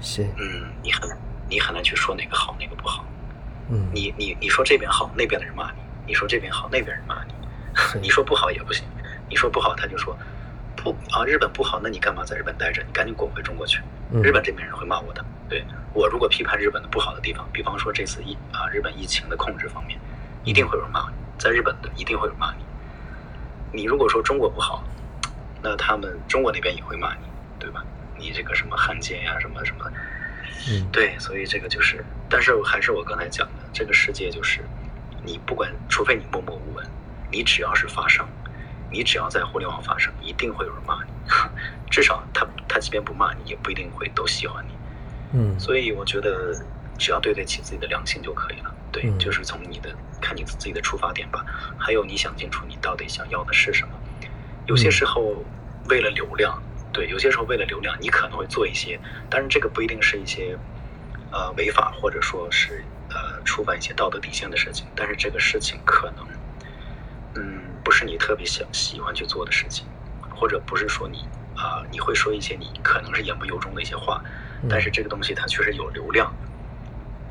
[0.01, 1.11] 是，嗯，你很
[1.49, 3.05] 你很难去说哪个好哪个不好。
[3.71, 7.33] 嗯，你你你说这边好，那边的人骂你；你说这边好，那边人骂你。
[8.03, 8.85] 你说不好也不行，
[9.31, 10.15] 你说不好他就说
[10.77, 12.83] 不啊，日本不好，那你干嘛在日本待着？
[12.83, 13.81] 你赶紧滚回中国去。
[14.23, 15.25] 日本这边人会骂我的。
[15.49, 19.99] 对我如果批判日本的不好的地方，比方说这次疫啊日本疫情的控制方面，
[20.45, 22.62] 一定会有人骂你，在日本的一定会有人骂你。
[23.73, 24.85] 你如果说中国不好，
[25.63, 27.21] 那他们中国那边也会骂你，
[27.59, 27.85] 对吧？
[28.19, 29.91] 你这个什么汉奸呀，什么什么。
[30.69, 34.61] 嗯，对，所以这个就是，但是还是我刚才讲的，这个世界就是，
[35.25, 36.87] 你不管，除非你默默无闻，
[37.31, 38.25] 你只要是发声，
[38.91, 41.11] 你只要在互联网发声，一定会有人骂你，
[41.91, 44.73] 至少他他即便不骂你，也不一定会都喜欢你。
[45.33, 46.55] 嗯，所以我觉得
[47.03, 48.73] 只要对得起自己的良心就可以了。
[48.93, 51.45] 对，就是从你的看你自己的出发点吧，
[51.77, 53.95] 还有你想清楚你到底想要的是什么。
[54.67, 55.45] 有些时候
[55.89, 56.63] 为了流量。
[56.93, 60.59] 对，有些时候为了流量，你可能会做一些，但是这个不一定是一些，
[61.31, 64.87] 呃，违法或者说是呃触犯一些道德底线的事情。
[64.95, 66.27] 但是这个事情可能，
[67.37, 69.87] 嗯，不是你特别想喜欢去做的事情，
[70.37, 74.23] 或者不是说你啊，你会说一些你可能是言不由衷的一些话。
[74.69, 76.31] 但是这个东西它确实有流量。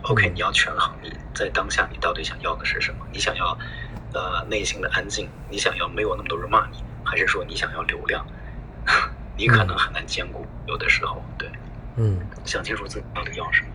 [0.03, 3.05] OK，你要权衡你在当下你到底想要的是什么？
[3.11, 3.57] 你想要
[4.13, 5.29] 呃内心的安静？
[5.49, 6.83] 你想要没有那么多人骂你？
[7.03, 8.25] 还是说你想要流量？
[9.37, 11.49] 你可能很难兼顾，有的时候，对，
[11.97, 13.67] 嗯，想清楚自己到底要什么。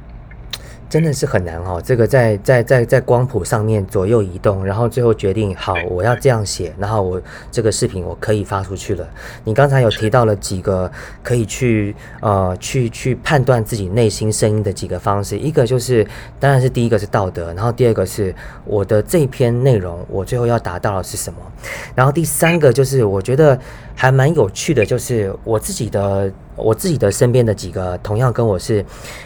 [0.88, 7.20] 真的是很难哦，这个在在在在光谱上面左右移动，然后最后决定好我要这样写，然后我
[7.50, 9.06] 这个视频我可以发出去了。
[9.44, 10.90] 你刚才有提到了几个
[11.22, 16.06] 可以去呃去去判断自己内心声音的几个方式，一个就是
[16.38, 21.38] 当然是第一个是道德，然后第二个是我的这篇内容我最后要达到的是什么，
[21.94, 23.58] 然后第三个就是我觉得
[23.96, 26.32] 还蛮有趣的，就是我自己的。
[26.58, 28.82] 我自己的身边的几个同样跟我是，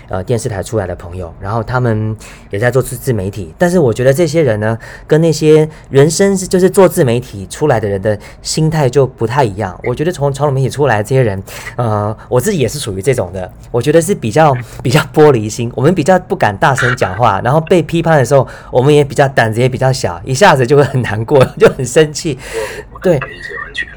[0.09, 2.16] 呃，电视台出来的朋友，然后他们
[2.50, 9.78] 也在做自自媒体，但是我觉得这些人呢，跟那些人生是就是做自媒体出来的人的心态就不太一样。
[9.85, 11.40] 我觉得从传统媒体出来这些人，
[11.76, 14.52] 呃，我自己也是属于这种的，我觉得是比较
[14.83, 22.37] 比较玻璃心，我们比较不敢大声讲话，然后被批判的时候，我们也比较胆子也比较小，一下子就会很难过， 就很生气。
[23.03, 23.21] 对，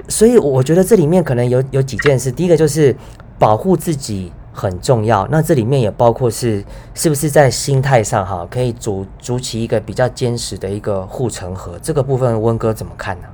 [0.07, 2.95] 所以我觉得这里面可能有有几件事，第一个就是。
[3.39, 6.63] 保护自己很重要，那这里面也包括是
[6.93, 11.77] 是不是在心态上哈，可以筑筑起一个比较坚实的一个护城河。
[11.79, 13.27] 这个部分温哥怎么看呢？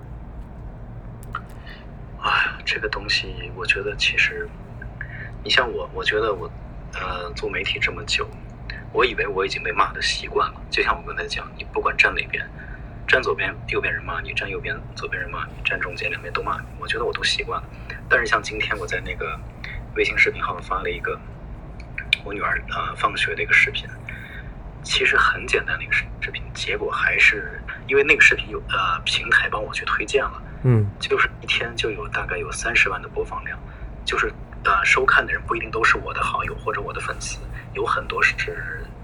[2.21, 4.49] 哎呀，这个东西，我觉得其实，
[5.43, 6.49] 你像我，我觉得我
[6.93, 8.25] 呃做媒体这么久，
[8.91, 10.55] 我以为我已经被骂的习惯了。
[10.71, 12.43] 就像我刚才讲，你不管站哪边，
[13.09, 17.67] 站左边右边人骂你，站右边左边人骂你，站中间两边都骂你，我觉得我都习惯了。
[18.07, 19.37] 但是像今天我在那个。
[19.95, 21.19] 微信视频号发了一个
[22.23, 23.89] 我女儿啊放学的一个视频，
[24.83, 33.59] 其实很简单的一个视视频，结果还是因为那个视频有呃平台帮我去推荐了，嗯，就是一天就有大概有三十万的播放量，
[34.05, 34.31] 就是
[34.63, 37.39] 呃收看的人不一定都是我的好友或者我的粉丝，
[37.73, 38.35] 有很多是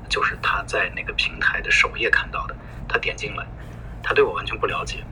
[0.07, 2.55] 就是他在那个平台的首页看到的，
[2.87, 3.45] 他点进来，
[4.07, 5.03] 他对我完全不了解，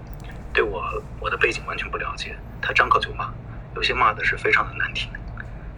[0.53, 3.33] 对我我的背景完全不了解，他张口就骂，
[3.75, 5.09] 有些骂的是非常的难听。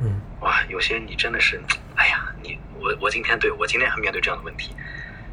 [0.01, 1.62] 嗯，哇，有些你真的是，
[1.95, 4.75] 哎呀，你我我今天对我今天还面对这样的问题，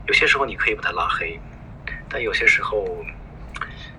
[0.06, 1.40] 有些时候你可以把他拉黑，
[2.08, 3.04] 但有些时候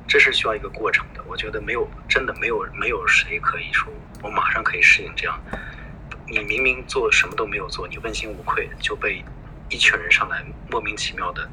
[0.07, 1.21] 这是需要一个过程的。
[1.27, 3.91] 我觉得没有真的没有没有谁可以说
[4.21, 5.37] 我马上可以适应这样，
[6.25, 9.21] 你明明做什么都没有做，你问心无愧就被
[9.69, 10.41] 一群人上来
[10.71, 11.49] 莫名其妙的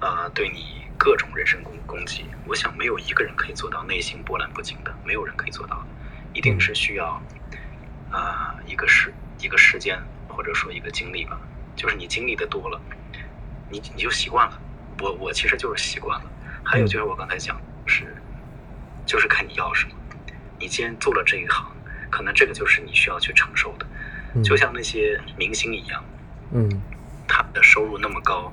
[0.00, 2.26] 啊对你各种人身攻攻击。
[2.46, 5.86] 我想没有一个人可以做到内心波澜不惊的，没有人可以做到的，
[6.34, 7.22] 一定是需要。
[8.10, 11.38] 啊，一个时一个时间，或者说一个经历吧，
[11.76, 12.80] 就是你经历的多了，
[13.70, 14.58] 你你就习惯了。
[15.00, 16.30] 我我其实就是习惯了。
[16.64, 18.16] 还有就是我刚才讲是，
[19.06, 19.94] 就是看你要什么。
[20.58, 21.70] 你既然做了这一行，
[22.10, 23.86] 可能这个就是你需要去承受的。
[24.42, 26.04] 就像那些明星一样，
[26.52, 26.82] 嗯，
[27.26, 28.52] 他的收入那么高，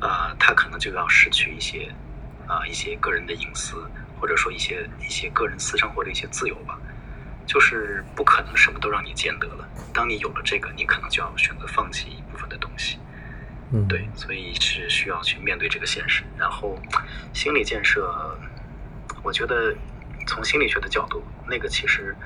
[0.00, 1.92] 啊，他可能就要失去一些
[2.46, 3.76] 啊一些个人的隐私，
[4.20, 6.78] 或者说一些一些个人私生活的一些自由吧。
[7.46, 9.68] 就是不可能什么都让你兼得了。
[9.94, 12.98] 当你有了这个，你可能就要选择放弃一部分的东西。
[13.70, 16.24] 嗯，对，所以是需要去面对这个现实。
[16.36, 16.76] 然后，
[17.32, 18.36] 心理建设，
[19.22, 19.72] 我觉得
[20.26, 22.16] 从心理学的角度，那个其实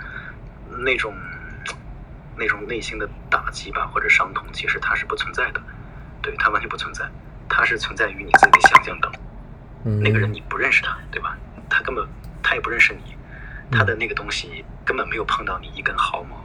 [0.78, 1.14] 那种
[2.34, 5.62] 那种内心的打击吧，或者伤痛，其实它是不存在的。
[6.22, 7.06] 对，它完全不存在，
[7.50, 9.20] 它是存在于你自己的想象当中。
[9.84, 11.36] 嗯，那个人你不认识他，对吧？
[11.68, 12.06] 他根本
[12.42, 13.16] 他也不认识你。
[13.72, 16.44] 他的那个东西根本没有碰到你一根毫毛，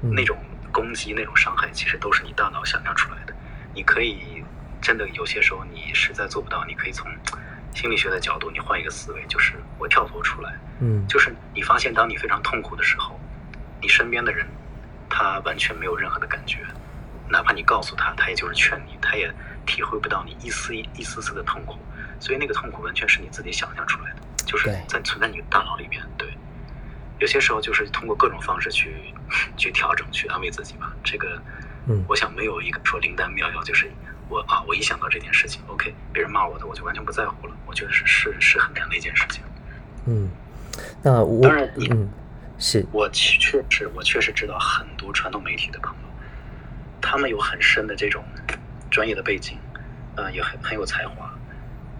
[0.00, 0.38] 那种
[0.70, 3.34] 攻击、那种伤害，其实都是你大脑想象出来的。
[3.74, 4.44] 你可以
[4.80, 7.10] 真的有些时候你实在做不到，你可以从
[7.74, 13.18] 心理学的角度，你换一个思维，就是我跳脱出来，嗯，就是你发现当你非常痛苦的时候，
[13.80, 14.46] 你身边的人
[15.08, 16.64] 他完全没有任何的感觉，
[17.28, 19.28] 哪怕你告诉他，他也就是劝你，他也
[19.70, 21.78] 体会不到你一丝一丝丝的痛苦，
[22.18, 26.28] 所以那个痛苦完全是你自己想象出来的，就是在存在你的大脑里面，对。
[27.20, 29.14] 有些时候就是通过各种方式去
[29.56, 30.90] 去调整、去安慰自己吧。
[31.04, 31.38] 这个，
[31.86, 33.90] 嗯，我想没有一个说灵丹妙药，就是
[34.30, 37.54] 我啊，我一想到这件事情，OK，别人骂我的，我就完全不在乎了。
[37.66, 39.42] 我觉得是是是很难的一件事情。
[40.06, 40.30] 嗯，
[41.02, 42.08] 那我当然，你嗯，
[42.58, 46.08] 是我确实我确实知道很多传统媒体的朋友，
[47.02, 48.24] 他们有很深的这种
[48.90, 49.56] 专业的背景，
[50.16, 51.32] 呃，也很很有才华，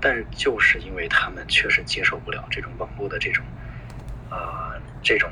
[0.00, 3.44] 但是就是因为他们确实接受不了这种网络的这种。
[4.30, 5.28] 啊，这种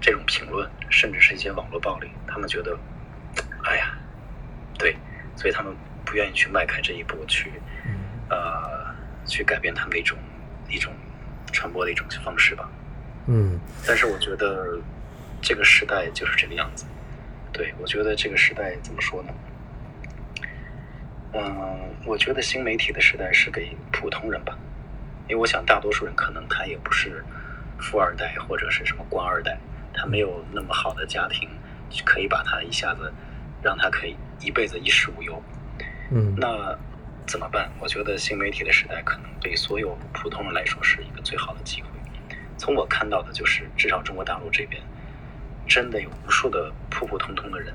[0.00, 2.78] 这种评论，甚至是一些网络暴力，他们觉得，
[3.64, 3.98] 哎呀，
[4.78, 4.96] 对，
[5.34, 7.50] 所以他们不愿意去迈开这一步，去
[8.30, 8.94] 呃，
[9.26, 10.16] 去改变他们的一种
[10.68, 10.94] 一种
[11.50, 12.70] 传播的一种方式吧。
[13.26, 14.78] 嗯，但是我觉得
[15.40, 16.84] 这个时代就是这个样子。
[17.52, 19.34] 对，我觉得这个时代怎么说呢？
[21.34, 24.56] 嗯，我觉得新媒体的时代是给普通人吧，
[25.28, 27.24] 因为我想大多数人可能他也不是。
[27.84, 29.58] 富二代或者是什么官二代，
[29.92, 31.48] 他没有那么好的家庭，
[32.04, 33.12] 可以把他一下子
[33.60, 35.42] 让他可以一辈子衣食无忧。
[36.12, 36.78] 嗯，那
[37.26, 37.68] 怎么办？
[37.80, 41.88] 我觉得新媒体的时代可能对所有普通人来说是一个最好的机会。
[42.56, 44.80] 从我看到的就是，至少中国大陆这边，
[45.66, 47.74] 真的有无数的普普通通的人，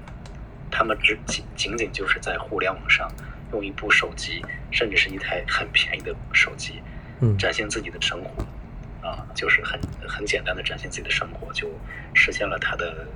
[0.72, 3.12] 他们只仅仅仅就是在互联网上
[3.51, 6.81] 用一部手机，甚至是一台很便宜的手机，
[7.21, 11.69] 嗯，展现自己的生活，啊，就是很很简单的展现自己的生活，就
[12.13, 13.07] 实现了他的。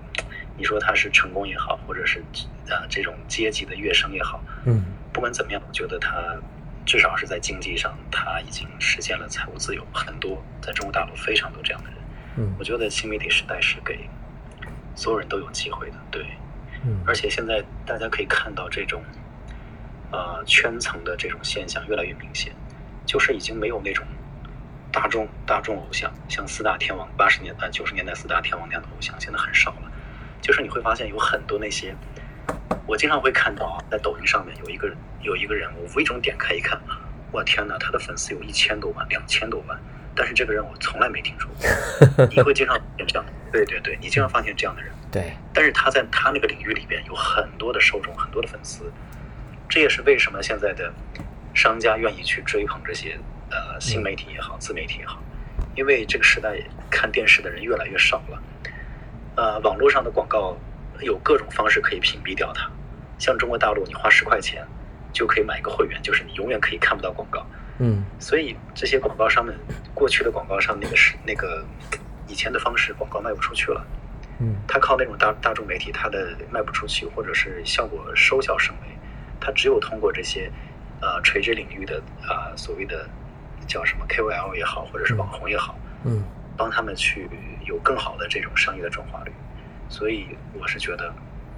[0.57, 2.19] 你说他是成功也好，或者是
[2.69, 6.35] 啊这种阶级的跃升也好，嗯，不管怎么样，我觉得他
[6.85, 9.83] 至少是在经济上他已经实现了财务自由。
[9.91, 11.97] 很多在中国大陆非常多这样的人，
[12.35, 14.07] 嗯，我觉得新媒体时代是给
[14.93, 16.25] 所有人都有机会的，对，
[16.85, 19.01] 嗯，而且现在大家可以看到这种
[20.11, 22.53] 呃圈层的这种现象越来越明显，
[23.05, 24.05] 就是已经没有那种
[24.91, 29.91] 大众大众偶像，像四大天王八十年代九十年代四大天王那样的偶像，现在很少了。
[30.41, 31.95] 就是你会发现有很多那些，
[32.87, 36.81] 我经常会看到啊，在抖音上面有一个有一个人，我无意中点开一看，
[37.31, 39.79] 我天哪，他的粉丝有一千多万、两千多万，
[40.15, 42.25] 但是这个人我从来没听说过。
[42.33, 44.91] 你会经常发现这样的，对对对，你经常发现这样的人。
[45.11, 45.31] 对。
[45.53, 48.91] 但是他在他那个领域里边有很多的受众，很多的粉丝，
[49.71, 50.93] 这也是为什么现在的
[51.53, 53.17] 商家愿意去追捧这些
[53.49, 55.23] 呃新媒体也好、自媒体也好，
[55.75, 56.57] 因为这个时代
[56.89, 58.43] 看电视的人越来越少了。
[59.37, 60.57] 呃，网络上的广告
[60.99, 62.69] 有各种方式可以屏蔽掉它，
[63.17, 64.67] 像中国大陆，你花十块钱
[65.13, 67.47] 就可以买一个会员，就是你永远可以看不到广告。
[67.79, 69.57] 嗯，所以这些广告商们，
[69.93, 71.65] 过去的广告商那个是那个
[72.27, 73.87] 以前的方式，广告卖不出去了。
[74.39, 78.87] 嗯，他靠那种大大众媒体，他的卖不出去，或者是效果收效甚微，
[79.41, 80.49] 他只有通过这些
[81.01, 83.09] 呃垂直领域的啊所谓的
[83.67, 85.75] 叫什么 KOL 也好，或者是网红也好，
[86.05, 86.23] 嗯。
[86.57, 87.27] 帮他们去
[87.65, 89.31] 有更好的这种商业的转化率，
[89.89, 91.11] 所以我是觉得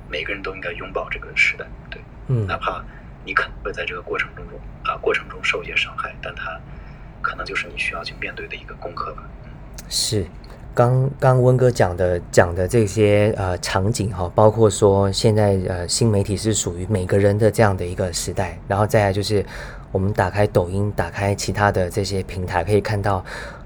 [0.07, 2.81] 每个人都应该拥抱这个时代，对，嗯，哪怕
[3.25, 6.57] 你可能会在这个过程中中啊过程中受一些伤害，但它
[7.21, 9.23] 可能就是你需要去面对的一个功课吧。
[9.89, 10.25] 是，
[10.73, 19.45] 刚刚温哥讲的讲的这些呃场景哈，包括说现在呃新媒体是属于每个人的这样的一个时代，然后再来就是
[19.91, 23.23] 我们打开抖音，打开其他的这些平台，可以看到。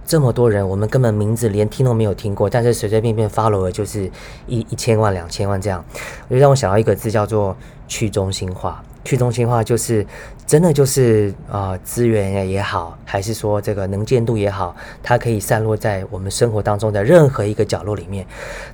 [0.10, 4.10] 这么多人，我们根本名字连听都没有听过，但是随随便便 follow 的就是
[4.48, 5.84] 一一千万、两千万这样，
[6.30, 7.54] 就让我想到一个字叫做
[7.90, 8.82] 去中心化。
[9.08, 10.06] 去中心化就是
[10.46, 18.28] 真的就是啊，资源也好，还是说这个能见度也好，它可以散落在我们生活当中的任何一个角落里面。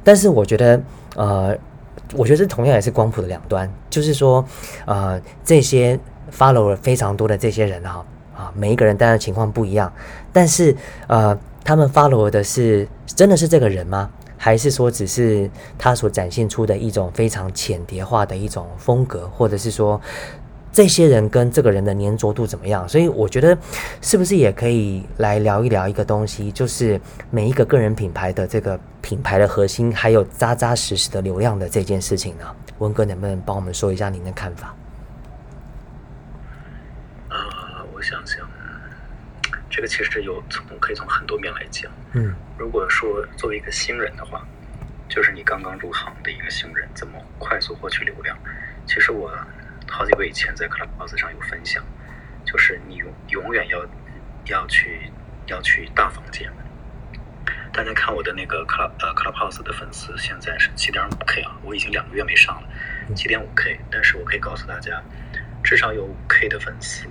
[0.03, 0.81] 但是我觉得，
[1.15, 1.55] 呃，
[2.15, 4.43] 我觉得这同样也是光谱的两端，就是说，
[4.87, 5.99] 呃，这些
[6.35, 8.03] follow 了非常多的这些人哈。
[8.35, 9.93] 啊，每一个人当然情况不一样，
[10.31, 14.09] 但是呃，他们 follow 的是真的是这个人吗？
[14.43, 20.01] 还是说只是他所展现出的一种非常浅叠化的一种风格，或者是说
[20.69, 22.85] 这些人跟这个人的粘着度怎么样？
[22.89, 23.57] 所以我觉得
[24.01, 32.43] 是不是也可以来聊一聊一个东西，就是每一个个人品牌的这个品牌的核心，还有扎扎实实的流量的这件事情呢？
[32.79, 34.75] 文哥能不能帮我们说一下您的看法？
[37.93, 38.42] 我想想，
[39.75, 41.91] 这个其实有从可以从很多面来讲。
[42.13, 44.45] 嗯，如果说作为一个新人的话，
[45.09, 48.37] 就是你刚刚入行的一个新人，怎么快速获取流量？
[48.85, 49.35] 其实我
[49.89, 51.83] 好几个月以前在 Clubhouse 上有分享，
[52.45, 53.83] 就是你永永远要
[54.45, 55.11] 要去
[55.47, 56.51] 要去大房间。
[57.71, 62.69] 大家看我的那个 Club 呃 Clubhouse 的粉丝现在是七点五 K 啊，我已经两个月没上了，
[63.15, 63.79] 七点五 K。
[63.89, 65.01] 但是我可以告诉大家，
[65.63, 67.07] 至少有五 K 的粉丝。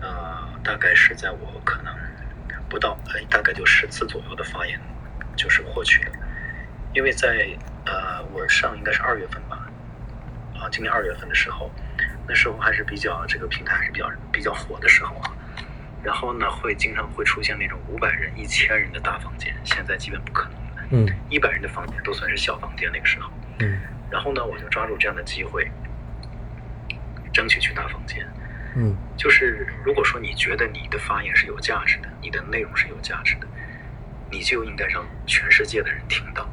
[0.00, 1.94] 呃，大概是在我可能
[2.68, 4.80] 不到呃，大概就十次左右的发言，
[5.36, 6.10] 就是获取的。
[6.94, 7.48] 因为在
[7.86, 9.66] 呃，我上应该是二月份吧，
[10.54, 11.70] 啊，今年二月份的时候，
[12.28, 15.32] 那时候还是比较这个平台还是比较比较火的时候啊。
[16.02, 20.88] 然后呢，会经常会出现那种五百人、一千人的大房间，现在基本不可能了。
[20.90, 23.30] 嗯，一百人的房间都算是小房间那个时候。
[23.60, 23.80] 嗯，
[24.10, 25.70] 然后呢，我就抓住这样的机会，
[27.32, 28.26] 争取去大房间。
[28.74, 33.46] 嗯，就是如果说你觉得你的发言是有价值的，你的内容是有价值的，
[34.30, 36.48] 你就应该让全世界的人听到，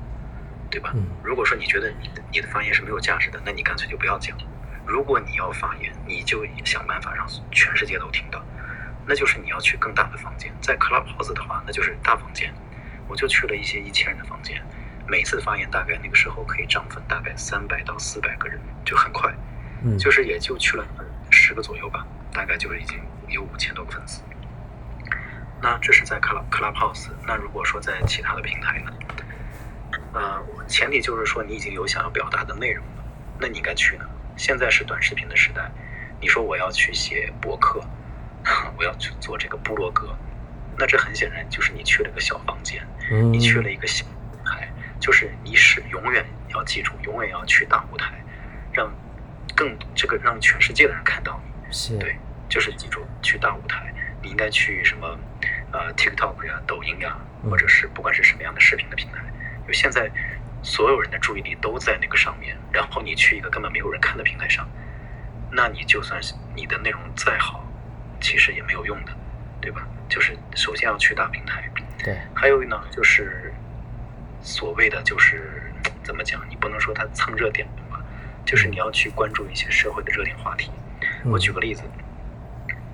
[0.69, 0.91] 对吧？
[0.95, 4.37] 嗯，如果说你觉得你的你的发言是没有价值的，那你干脆就不要讲。
[4.85, 8.43] 如果你要发言，你就想办法让全世界都听到，
[9.05, 10.51] 那就是你要去更大的房间。
[10.59, 12.53] 在 Clubhouse 的话，那就是大房间。
[13.07, 14.61] 我就去了一些一千人的房间，
[15.07, 19.33] 每次发言大概那个时候可以涨粉大概三百到四百个人，就很快。
[19.83, 20.85] 嗯，就是也就去了。
[21.29, 24.21] 十个左右吧，大概就是已经有五千多个粉丝。
[25.61, 27.09] 那这是在 Club Clubhouse。
[27.27, 28.93] 那如果说在其他的平台呢？
[30.13, 33.03] 呃，前提就是说你已经有想要表达的内容了，
[33.39, 34.05] 那你应该去哪。
[34.37, 35.69] 现在是短视频的时代，
[36.21, 37.83] 你说我要去写博客，
[38.77, 40.15] 我要去做这个部落格，
[40.77, 48.13] 那这很显然就是你去了个小房间，嗯你去了一个小舞台，就是你是永远要记住，永远要去大舞台，
[48.71, 48.89] 让
[49.59, 51.73] 更这个让全世界的人看到你。
[51.73, 52.15] 是，对，
[52.47, 53.93] 就是记住去大舞台，
[54.23, 55.19] 你应该去什么
[55.73, 59.17] 呃 TikTok 呀、抖音呀，嗯或者是不管是什么样的视频的平台，
[59.63, 60.09] 因为现在
[60.63, 64.65] 所有人的注意力都在那个上面，然后你去一个根本没有人看的平台上，
[65.51, 67.65] 那你就算是你的内容再好，
[68.21, 69.11] 其实也没有用的，
[69.59, 69.85] 对吧？
[70.07, 71.69] 就是首先要去大平台，
[72.03, 73.53] 对，还有呢，就是
[74.41, 77.88] 所谓的就是怎么讲，你不能说它蹭热点吧，
[78.45, 80.71] 就是你要去关注一些社会的热点话题。
[81.23, 81.31] 嗯。
[81.31, 81.83] 我举个例子，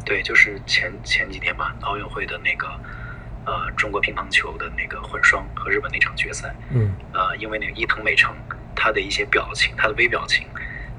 [0.06, 2.68] 对，就是前前几天吧，奥运会的那个
[3.46, 6.93] 呃中国乒乓球的那个混双和日本那场决赛，嗯。
[7.14, 8.36] 呃，因为那个伊藤美诚
[8.76, 10.48] 她的一些表情，她的微表情，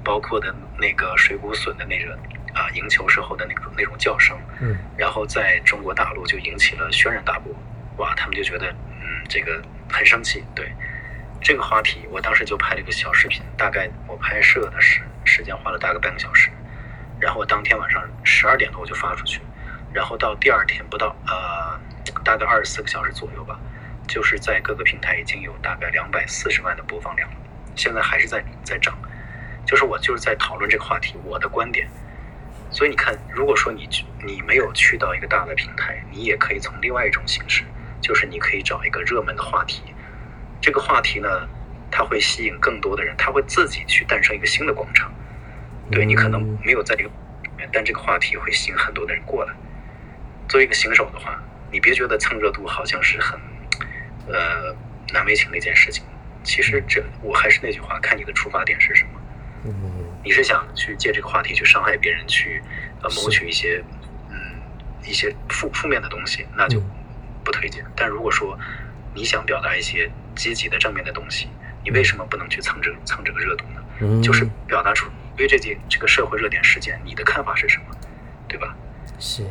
[0.02, 2.18] 包括的那个水谷隼的那个
[2.54, 4.76] 啊、赢球时候的那种那种叫声，嗯。
[4.96, 7.54] 然后在中国大陆就引起了轩然大波，
[7.98, 10.72] 哇，他们就觉得嗯这个很生气，对
[11.46, 16.50] 这个话题，我当时就拍了一个小视频，大概我拍摄的时时间花了大概半个小时，
[17.20, 19.40] 然后我当天晚上十二点多我就发出去，
[19.92, 21.78] 然后到第二天不到呃
[22.24, 23.56] 大概二十四个小时左右吧，
[24.08, 27.36] 就是在各个平台已经有大概两百四十万的播放量了，
[27.76, 28.98] 现在还是在在涨，
[29.64, 31.88] 就是我就是在讨论这个话题，我的观点。
[32.72, 33.88] 所以你看，如果说你
[34.26, 37.62] 你没有去到一个大的平台，你也可以从另外一种形式，
[38.00, 39.84] 就是你可以找一个热门的话题，
[40.60, 41.28] 这个话题呢，
[41.90, 45.12] 它会吸引更多的人，它会自己去诞生一个新的广场。
[45.90, 47.08] 对你可能嗯没有在这个
[47.42, 49.54] 里面，但这个话题会吸引很多的人过来。
[50.48, 51.40] 作为一个新手的话，
[51.70, 53.38] 你别觉得蹭热度好像是很
[54.26, 54.74] 呃
[55.12, 56.04] 难为情的一件事情。
[56.42, 59.10] 其实这我还是那句话，看你的出发点是什么。
[59.64, 59.72] 嗯
[60.24, 62.60] 你是想去借这个话题去伤害别人，去
[63.02, 63.80] 呃谋取一些
[64.28, 64.36] 嗯
[65.04, 66.90] 一些负负面的东西，那就嗯
[67.44, 67.84] 不推荐。
[67.94, 68.58] 但如果说
[69.16, 71.48] 你想表达一些积极的正面的东西，
[71.82, 73.82] 你为什么不能去蹭这个蹭这个热度呢？
[74.00, 77.96] 嗯，就是表达出对这件这个社会热点事件你的看法是什么，
[78.46, 78.76] 对吧？
[79.18, 79.42] 是，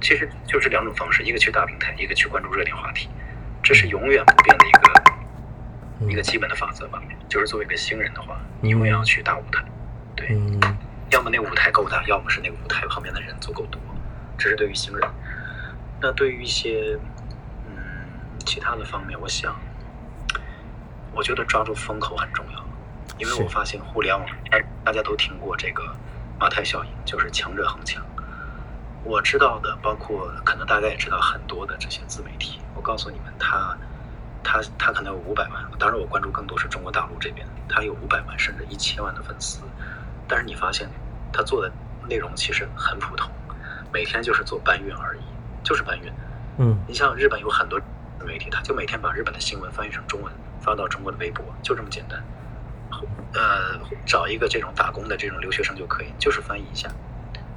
[0.00, 3.08] 其实就是两种方式，一个去大平台，一个去关注热点话题，
[3.62, 5.02] 这是永远不变的一个
[6.02, 7.02] 嗯一个基本的法则吧。
[7.28, 9.64] 就是作为一个新人的话，你永远要去大舞台，
[10.14, 10.28] 对。
[10.30, 10.60] 嗯
[11.10, 13.80] 要么那舞台够大，要么是那个舞台旁边的人足够多。
[14.36, 15.08] 这是对于新人。
[16.02, 17.15] 那对于一些嗯
[18.46, 19.54] 其他的方面，我想，
[21.12, 22.64] 我觉得抓住风口很重要，
[23.18, 25.82] 因为我发现互联网，大大家都听过这个
[26.38, 28.02] 马太效应，就是强者恒强。
[29.04, 33.76] 我知道的，包括可能大家也知道很多的这些自媒体，我告诉你们，他
[34.42, 39.60] 他他可能有五百万，当然我关注更多是中国大陆这边，他有五百万甚至一千万的粉丝，
[40.26, 40.88] 但是你发现
[41.32, 41.70] 他做的
[42.08, 43.30] 内容其实很普通，
[43.92, 45.20] 每天就是做搬运而已，
[45.62, 46.12] 就是搬运。
[46.58, 47.86] 嗯你像日本有很多自
[48.26, 52.22] 媒体，他就每天把日本的新闻翻译成中文发到中国的微博，就这么简单。
[53.34, 56.88] 呃，找一个这种打工的这种留学生就可以，就是翻译一下，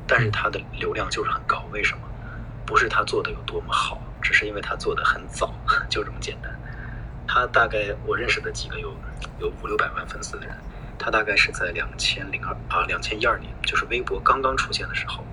[0.06, 2.02] 但是他的流量就是很高，为什么？
[2.66, 5.54] 不是他做的有多么好，只是因为他做的很早，
[5.90, 6.54] 就这么简单。
[7.26, 8.94] 他大概我认识的几个有
[9.40, 10.56] 有五六百万粉丝的人，
[10.98, 15.24] 他大概是在两千零二啊两千一二年，就是微博刚刚出现的时候，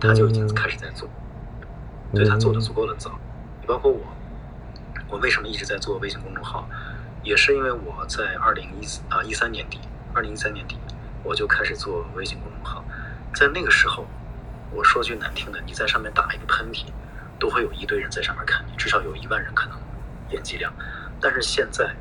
[0.00, 1.08] 他就已经开始在做，
[2.12, 3.18] 所以他做的足够的早。
[3.60, 4.00] 你包括我，
[5.08, 6.68] 我为什么一直在做微信公众号，
[7.22, 9.78] 也是因为我在二零一四啊一三年底，
[10.12, 10.76] 二零一三年底
[11.22, 12.84] 我就开始做微信公众号，
[13.34, 14.06] 在那个时候，
[14.72, 16.86] 我说句难听的，你在上面打一个喷嚏，
[17.38, 19.78] 都会有一堆人在上面看你，至少有一万人可能
[20.28, 20.72] 点击量。
[21.20, 21.94] 但是现在，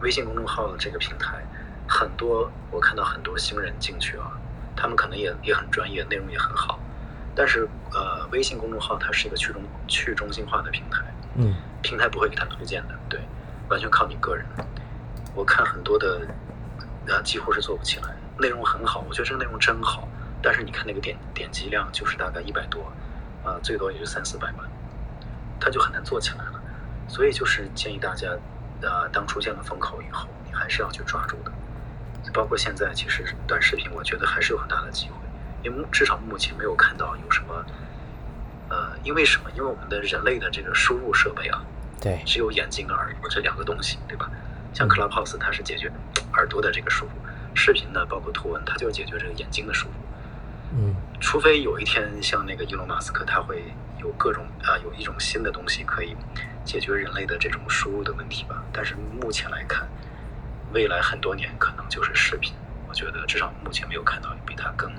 [0.00, 1.44] 微信公众号的这个平台，
[1.86, 4.32] 很多我看到很多新人进去啊，
[4.74, 6.78] 他们可能也也很专业，内容也很好，
[7.34, 11.02] 但是呃，微信公众号它是一个去中去中心化的平台，
[11.36, 13.20] 嗯平台不会给他推荐的，对，
[13.68, 14.44] 完全靠你个人。
[15.34, 16.20] 我看很多的，
[17.06, 20.08] 呃，几乎是做不起来，内容很好，我觉得这个内容真好，
[20.42, 22.92] 但是你看那个点点击量就是大概一百多，
[23.44, 24.68] 啊、最多也就三四百万，
[25.60, 26.60] 它就很难做起来了。
[27.08, 28.28] 所以就是建议大家，
[28.82, 31.52] 呃，当出现了风口以后，你还是要去抓住的。
[32.32, 35.16] 包括现在，其实短视频，我觉得还是有很大的机会，
[35.64, 37.64] 因为至少目前没有看到有什么，
[38.68, 39.50] 呃，因为什么？
[39.56, 41.64] 因为我们的人类的这个输入设备啊，
[42.00, 44.30] 对，只有眼睛跟耳朵这两个东西，对吧？
[44.72, 45.90] 像 Clubhouse 它是解决
[46.32, 47.10] 耳朵的这个输入，
[47.54, 49.94] 视频呢，包括图文，它就是解决这个眼睛的输入。
[50.72, 53.64] 嗯除非有一天像那个伊隆马斯克，他会
[53.98, 56.16] 有各种啊、有一种新的东西可以
[56.64, 58.62] 解决人类的这种输入的问题吧。
[58.72, 59.86] 但是目前来看，
[60.72, 62.54] 未来很多年可能就是视频。
[62.88, 64.90] 我觉得至少目前没有看到比它更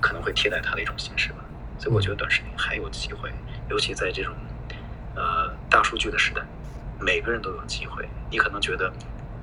[0.00, 1.38] 可能会替代它的一种形式吧。
[1.78, 3.32] 所以我觉得短视频还有机会，
[3.68, 4.32] 尤其在这种
[5.16, 6.42] 呃大数据的时代，
[7.00, 8.08] 每个人都有机会。
[8.30, 8.92] 你可能觉得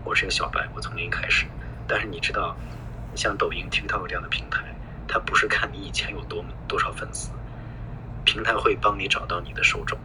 [0.05, 1.45] 我是一个小白，我从零开始，
[1.88, 2.55] 但是你知道，
[3.15, 4.63] 像抖音、TikTok 这样的平台，
[5.07, 7.32] 它不是看你以前有多多少粉丝，
[8.24, 9.97] 平台会帮你找到你的受众，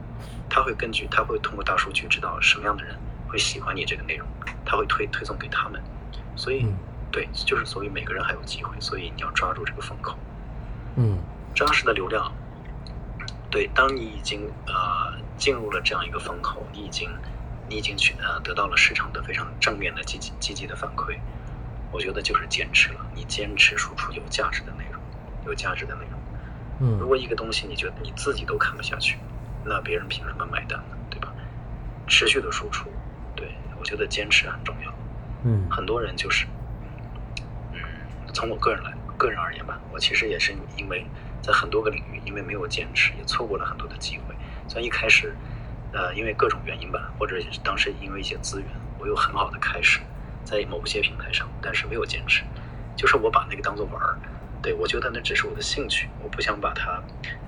[0.49, 2.97] 它会根据它会通过大数据知道什么样的人
[3.29, 4.27] 会喜欢你这个内容，
[4.64, 5.81] 它会推推送给他们。
[6.35, 6.66] 所以，
[7.12, 10.16] 对，就是所以每个人还有机会，所以你要抓住这个风口。
[10.97, 11.19] 嗯。
[11.55, 12.33] 真实的流量，
[13.51, 17.09] 对，当你已经呃进入了这样一个风口，你已经
[17.68, 21.16] 你已经去呃得到了市场的非常正面的积极积极的反馈，
[21.93, 25.01] 我觉得就是坚持了，你坚持输出有价值的内容，
[25.47, 26.20] 有价值的内容。
[26.80, 29.16] 嗯，如果一个东西你觉得你自己都看不下去，
[29.64, 30.97] 那别人凭什么买单呢？
[31.09, 31.32] 对吧？
[32.07, 32.91] 持续的输出，
[33.34, 34.93] 对我觉得坚持很重要。
[35.45, 36.47] 嗯，很多人就是，
[37.72, 37.80] 嗯，
[38.34, 41.07] 从我个人来个人而言吧，我其实也是因为。
[41.41, 44.34] 在很多个领域，因为没有坚持，也错过了很多的机会。
[44.69, 45.35] 虽然一开始，
[45.93, 50.01] 呃，因为各种原因吧，或者当时因为一些资源，我有很好的开始，
[50.45, 52.45] 在某些平台上，但是没有坚持。
[52.95, 54.19] 就是我把那个当做玩儿，
[54.61, 57.03] 对我觉得那只是我的兴趣，我不想把它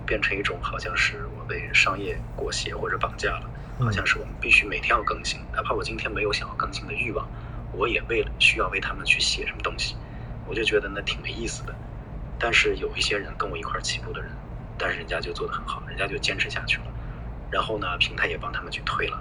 [0.06, 3.50] 变成一种好像是我被商业裹挟或者绑架了，
[3.80, 7.28] 好像是我们必须每天要更新，哪怕我今天没有想要更新的欲望，
[7.72, 9.96] 我也为了需要为他们去写什么东西，
[10.46, 11.74] 我就觉得那挺没意思的。
[12.38, 14.30] 但是有一些人跟我一块起步的人，
[14.78, 16.84] 但是人家就做得很好，人家就坚持下去了。
[17.50, 19.18] 然后呢，平台也帮他们去推了，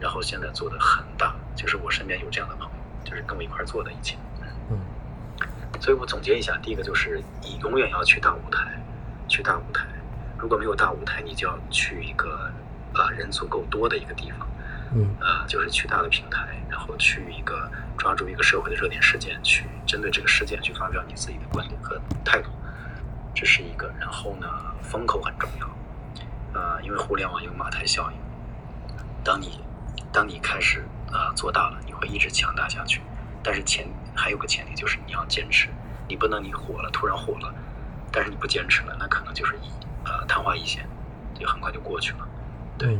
[0.00, 1.34] 然后现在做的很大。
[1.54, 2.70] 就是我身边有这样的朋友，
[3.04, 4.16] 就是跟我一块做的一起。
[4.70, 4.78] 嗯。
[5.80, 8.80] 所以我总结一下，第一个就是你永远要去大舞台，
[9.28, 9.86] 去大舞台。
[10.38, 12.50] 如果没有大舞台，你就要去一个
[12.94, 14.48] 呃人足够多的一个地方。
[14.94, 15.14] 嗯。
[15.20, 17.70] 呃，就是去大的平台，然后去一个。
[18.00, 22.48] 抓住一个社会的热点事件，去针对这个事件去发表你自己的观点和态度，
[23.34, 23.92] 这是一个。
[24.00, 24.48] 然后呢，
[24.80, 25.68] 风口很重要，
[26.52, 28.16] 呃，因为互联网有马太效应。
[29.22, 29.60] 当你
[30.12, 33.00] 当你开始啊做大了，你会一直强大下去。
[33.42, 35.68] 但是前还有个前提就是你要坚持，
[36.08, 37.54] 你不能你火了突然火了，
[38.10, 39.68] 但是你不坚持了，那可能就是一
[40.04, 40.84] 呃昙花一现，
[41.38, 42.28] 就很快就过去了。
[42.76, 42.98] 对。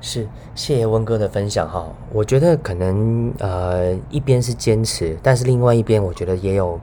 [0.00, 1.86] 是，谢谢温哥的分享哈。
[2.10, 6.80] 我觉得可能呃一边是坚持，但是另外一边我觉得也有。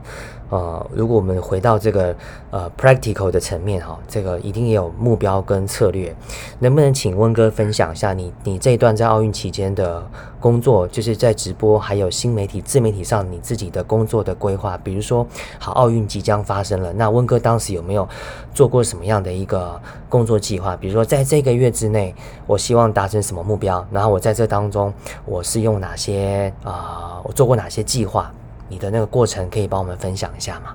[0.50, 2.14] 呃，如果我们回到这个
[2.50, 6.14] 呃 practical 的层面哈，这个一定也有目标跟策略，
[6.58, 10.06] 能不能请温哥分享一下你你这一段在奥运期间的
[10.38, 14.78] 工作，就是在直播还有新媒体自媒体上你自己的工作的规划？
[14.78, 15.26] 比如说，
[15.58, 18.06] 好，奥运即将发生了，那温哥当时有没有
[18.52, 20.76] 做过什么样的一个工作计划？
[20.76, 22.14] 比如说，在这个月之内，
[22.46, 23.84] 我希望达成什么目标？
[23.90, 24.92] 然后我在这当中，
[25.24, 27.20] 我是用哪些啊？
[27.24, 28.30] 我做过哪些计划？
[28.68, 30.74] 你的那个过程可以帮我们分享一下吗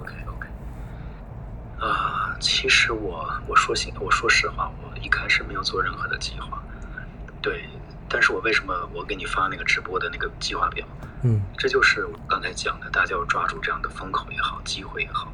[0.00, 0.48] ？OK OK，
[1.80, 6.62] 啊，其实我我说心我说实话，我一开始没有做任何的计划，
[7.42, 7.68] 对，
[8.08, 10.86] 但是我为什么我给你发那个直播的那个计划表？
[11.22, 15.32] 嗯，这就是我刚才讲的，大家要抓住这样的风口也好，机会也好，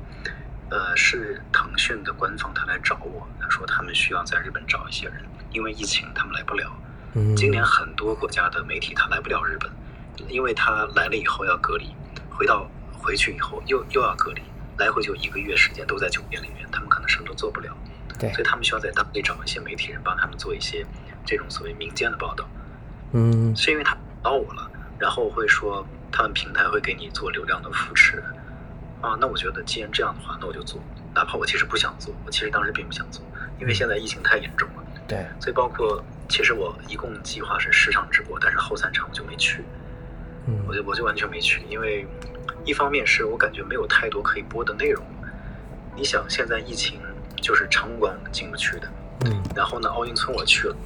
[0.70, 6.72] 呃，是腾讯的官方他来找我，他说他们需要在日本找一些人，因为疫情他们来不了，
[7.12, 9.70] 嗯，今年很多国家的媒体他来不了日本。
[10.28, 11.94] 因为他来了以后要隔离，
[12.30, 14.42] 回到回去以后又又要隔离，
[14.78, 17.76] 来回就一个月时间都在酒店里面，他们可能什么都做不了，
[18.18, 20.84] 对，所以他们需要在当地找一些媒体人帮他们做一些
[21.24, 22.48] 这种所谓民间的报道，
[23.12, 28.22] 嗯，是因为他找我了，然后会说他们平台会给你做流量的扶持，
[29.00, 30.80] 啊，那我觉得既然这样的话，那我就做，
[31.14, 33.22] 哪怕我其实不想做，我其实当时并不想做，
[33.60, 39.62] 因为现在疫情太严重了，对，所以包括其实我一共计划是十场直播，但是后三场我就没去。
[40.66, 42.06] 我就我就完全没去，因为
[42.64, 45.04] 一方面是我感觉没有太多可以播的内容。
[45.96, 47.00] 你想，现在疫情
[47.40, 48.88] 就是场馆进不去的，
[49.26, 50.76] 嗯，然后呢，奥运村我去了，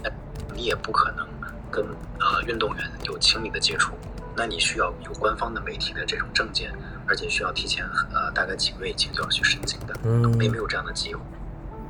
[0.55, 1.27] 你也不可能
[1.71, 1.85] 跟
[2.21, 3.95] 呃运动员有亲密的接触，
[4.37, 6.71] 那你需要有官方的媒体的这种证件，
[7.07, 11.21] 而且需要提前呃大概几个月以前就要去申请的，嗯，也没有这样的机会，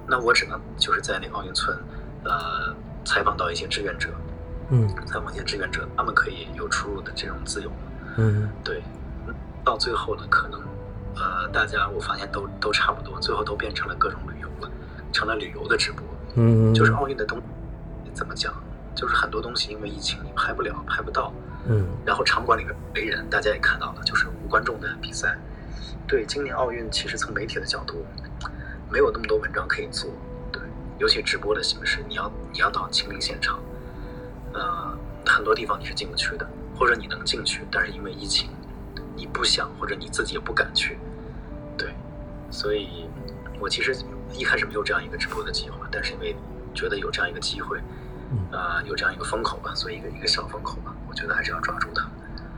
[0.07, 1.77] 那我只能就是在那个奥运村
[2.25, 4.11] 呃采访到一些志愿者。
[4.71, 7.71] 嗯，采访一些志愿者，他们可以有出入的这种自由。
[8.17, 8.83] 嗯，对。
[9.65, 10.59] 到最后呢，可能
[11.15, 14.71] 呃，大家我发现都都差不多，最后都变成了各种旅游了，
[15.13, 16.03] 成了旅游的直播。
[16.37, 17.39] 嗯，就是奥运的东，
[18.15, 18.55] 怎么讲？
[18.95, 21.33] 就是很多东西因为疫情你拍不了，拍不到。
[21.67, 21.85] 嗯。
[22.07, 25.37] 然后场馆里面没人，大家也看到了，就是无观众的比赛。
[26.07, 28.07] 对，今年奥运其实从媒体的角度，
[28.91, 30.11] 没有那么多文章可以做。
[30.51, 30.63] 对，
[30.99, 33.61] 尤其直播的形式，你要你要到亲临现场。
[34.53, 34.97] 呃，
[35.27, 38.51] 很多地方你是进不去的，或者你能进去，但是因为疫情，
[39.15, 40.99] 你不想或者你自己也不敢去。
[41.77, 41.95] 对，
[42.51, 43.09] 所以
[43.61, 43.97] 我其实
[44.33, 46.35] 一开始没有这样一个直播的计划，但是因为
[46.75, 47.79] 觉得有这样一个机会，
[48.31, 52.09] 嗯呃，有这样一个风口吧，所以一个一个小风口吧，我觉得还是要抓住它。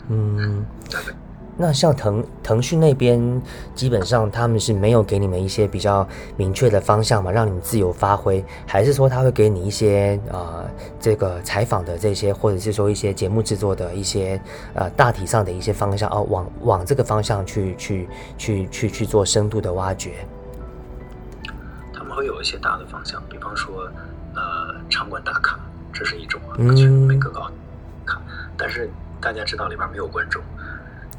[0.08, 1.14] 嗯，大概
[1.60, 3.42] 那像腾腾讯那边，
[3.74, 10.64] 基本上他们是没有给你们一些比较明确的方向嘛，让你们自由发挥，还是说他会给你一些呃
[10.98, 14.40] 这个采访的这些，或者是说一些节目制作的一些
[14.72, 18.08] 呃大体上的一些方向哦，往往这个方向去去
[18.38, 20.12] 去去去做深度的挖掘。
[21.92, 23.86] 他们会有一些大的方向，比方说，
[24.34, 25.60] 呃，场馆打卡，
[25.92, 27.50] 这是一种啊，嗯去每个搞
[28.06, 28.18] 卡，
[28.56, 28.88] 但是
[29.20, 30.69] 大家知道里边没有观众，对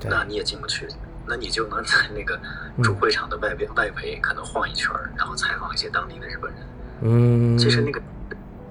[0.10, 0.88] 那你也进不去，
[1.28, 2.40] 那你就能在那个
[2.84, 6.62] 主会场的外边、外围可能晃一圈儿，然后采访一些当地的日本人。
[7.02, 8.02] 嗯，其实那个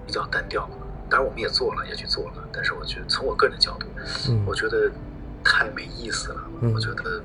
[0.07, 0.69] 比较单调，
[1.09, 3.87] 当然我们也做了，也去做了，但是我觉得从我个人角度，
[4.29, 4.91] 嗯我觉得
[5.45, 6.41] 太没意思了。
[6.63, 7.23] 嗯我觉得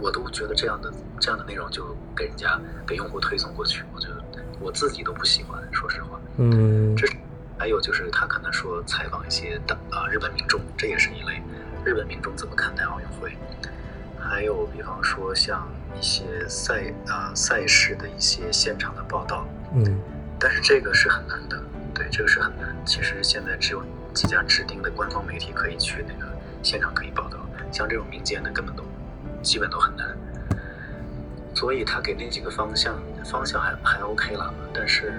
[0.00, 4.22] 我都觉得这样的这样的内容就给人家给用户推送过去，我觉得
[4.58, 6.18] 我自己都不喜欢，说实话。
[6.38, 7.16] 嗯这是
[7.58, 11.42] 还有就是他可能说采访一些当啊日本民众，这也是一类，
[11.84, 13.36] 日本民众怎么看待奥运会？
[14.18, 15.66] 还有比方说像
[15.98, 19.98] 一些赛啊赛事的一些现场的报道，嗯
[20.38, 21.60] 但是这个是很难的，
[21.94, 22.74] 对，这个是很难。
[22.84, 23.82] 其实现在只有
[24.14, 26.30] 几家指定的官方媒体可以去那个
[26.62, 27.38] 现场可以报道，
[27.72, 28.84] 像这种民间的根本都
[29.42, 30.16] 基本都很难。
[31.54, 35.12] 所以他给那几个方向方向还还 OK 了，但是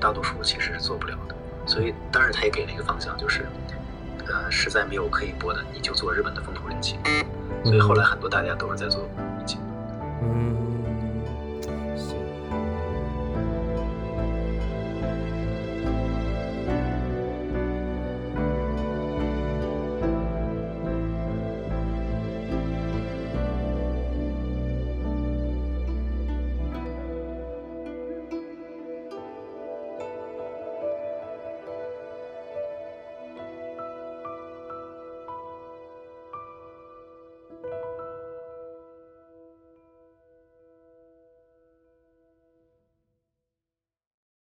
[0.00, 1.34] 大多数其实是做不了的。
[1.66, 3.44] 所以当然他也给了一个方向，就是
[4.32, 6.98] 呃实在没有可以播的，你就做日本的风土人情。
[7.64, 9.02] 所以后来很多大家都是在做
[9.36, 9.60] 人情。
[10.22, 10.69] 嗯。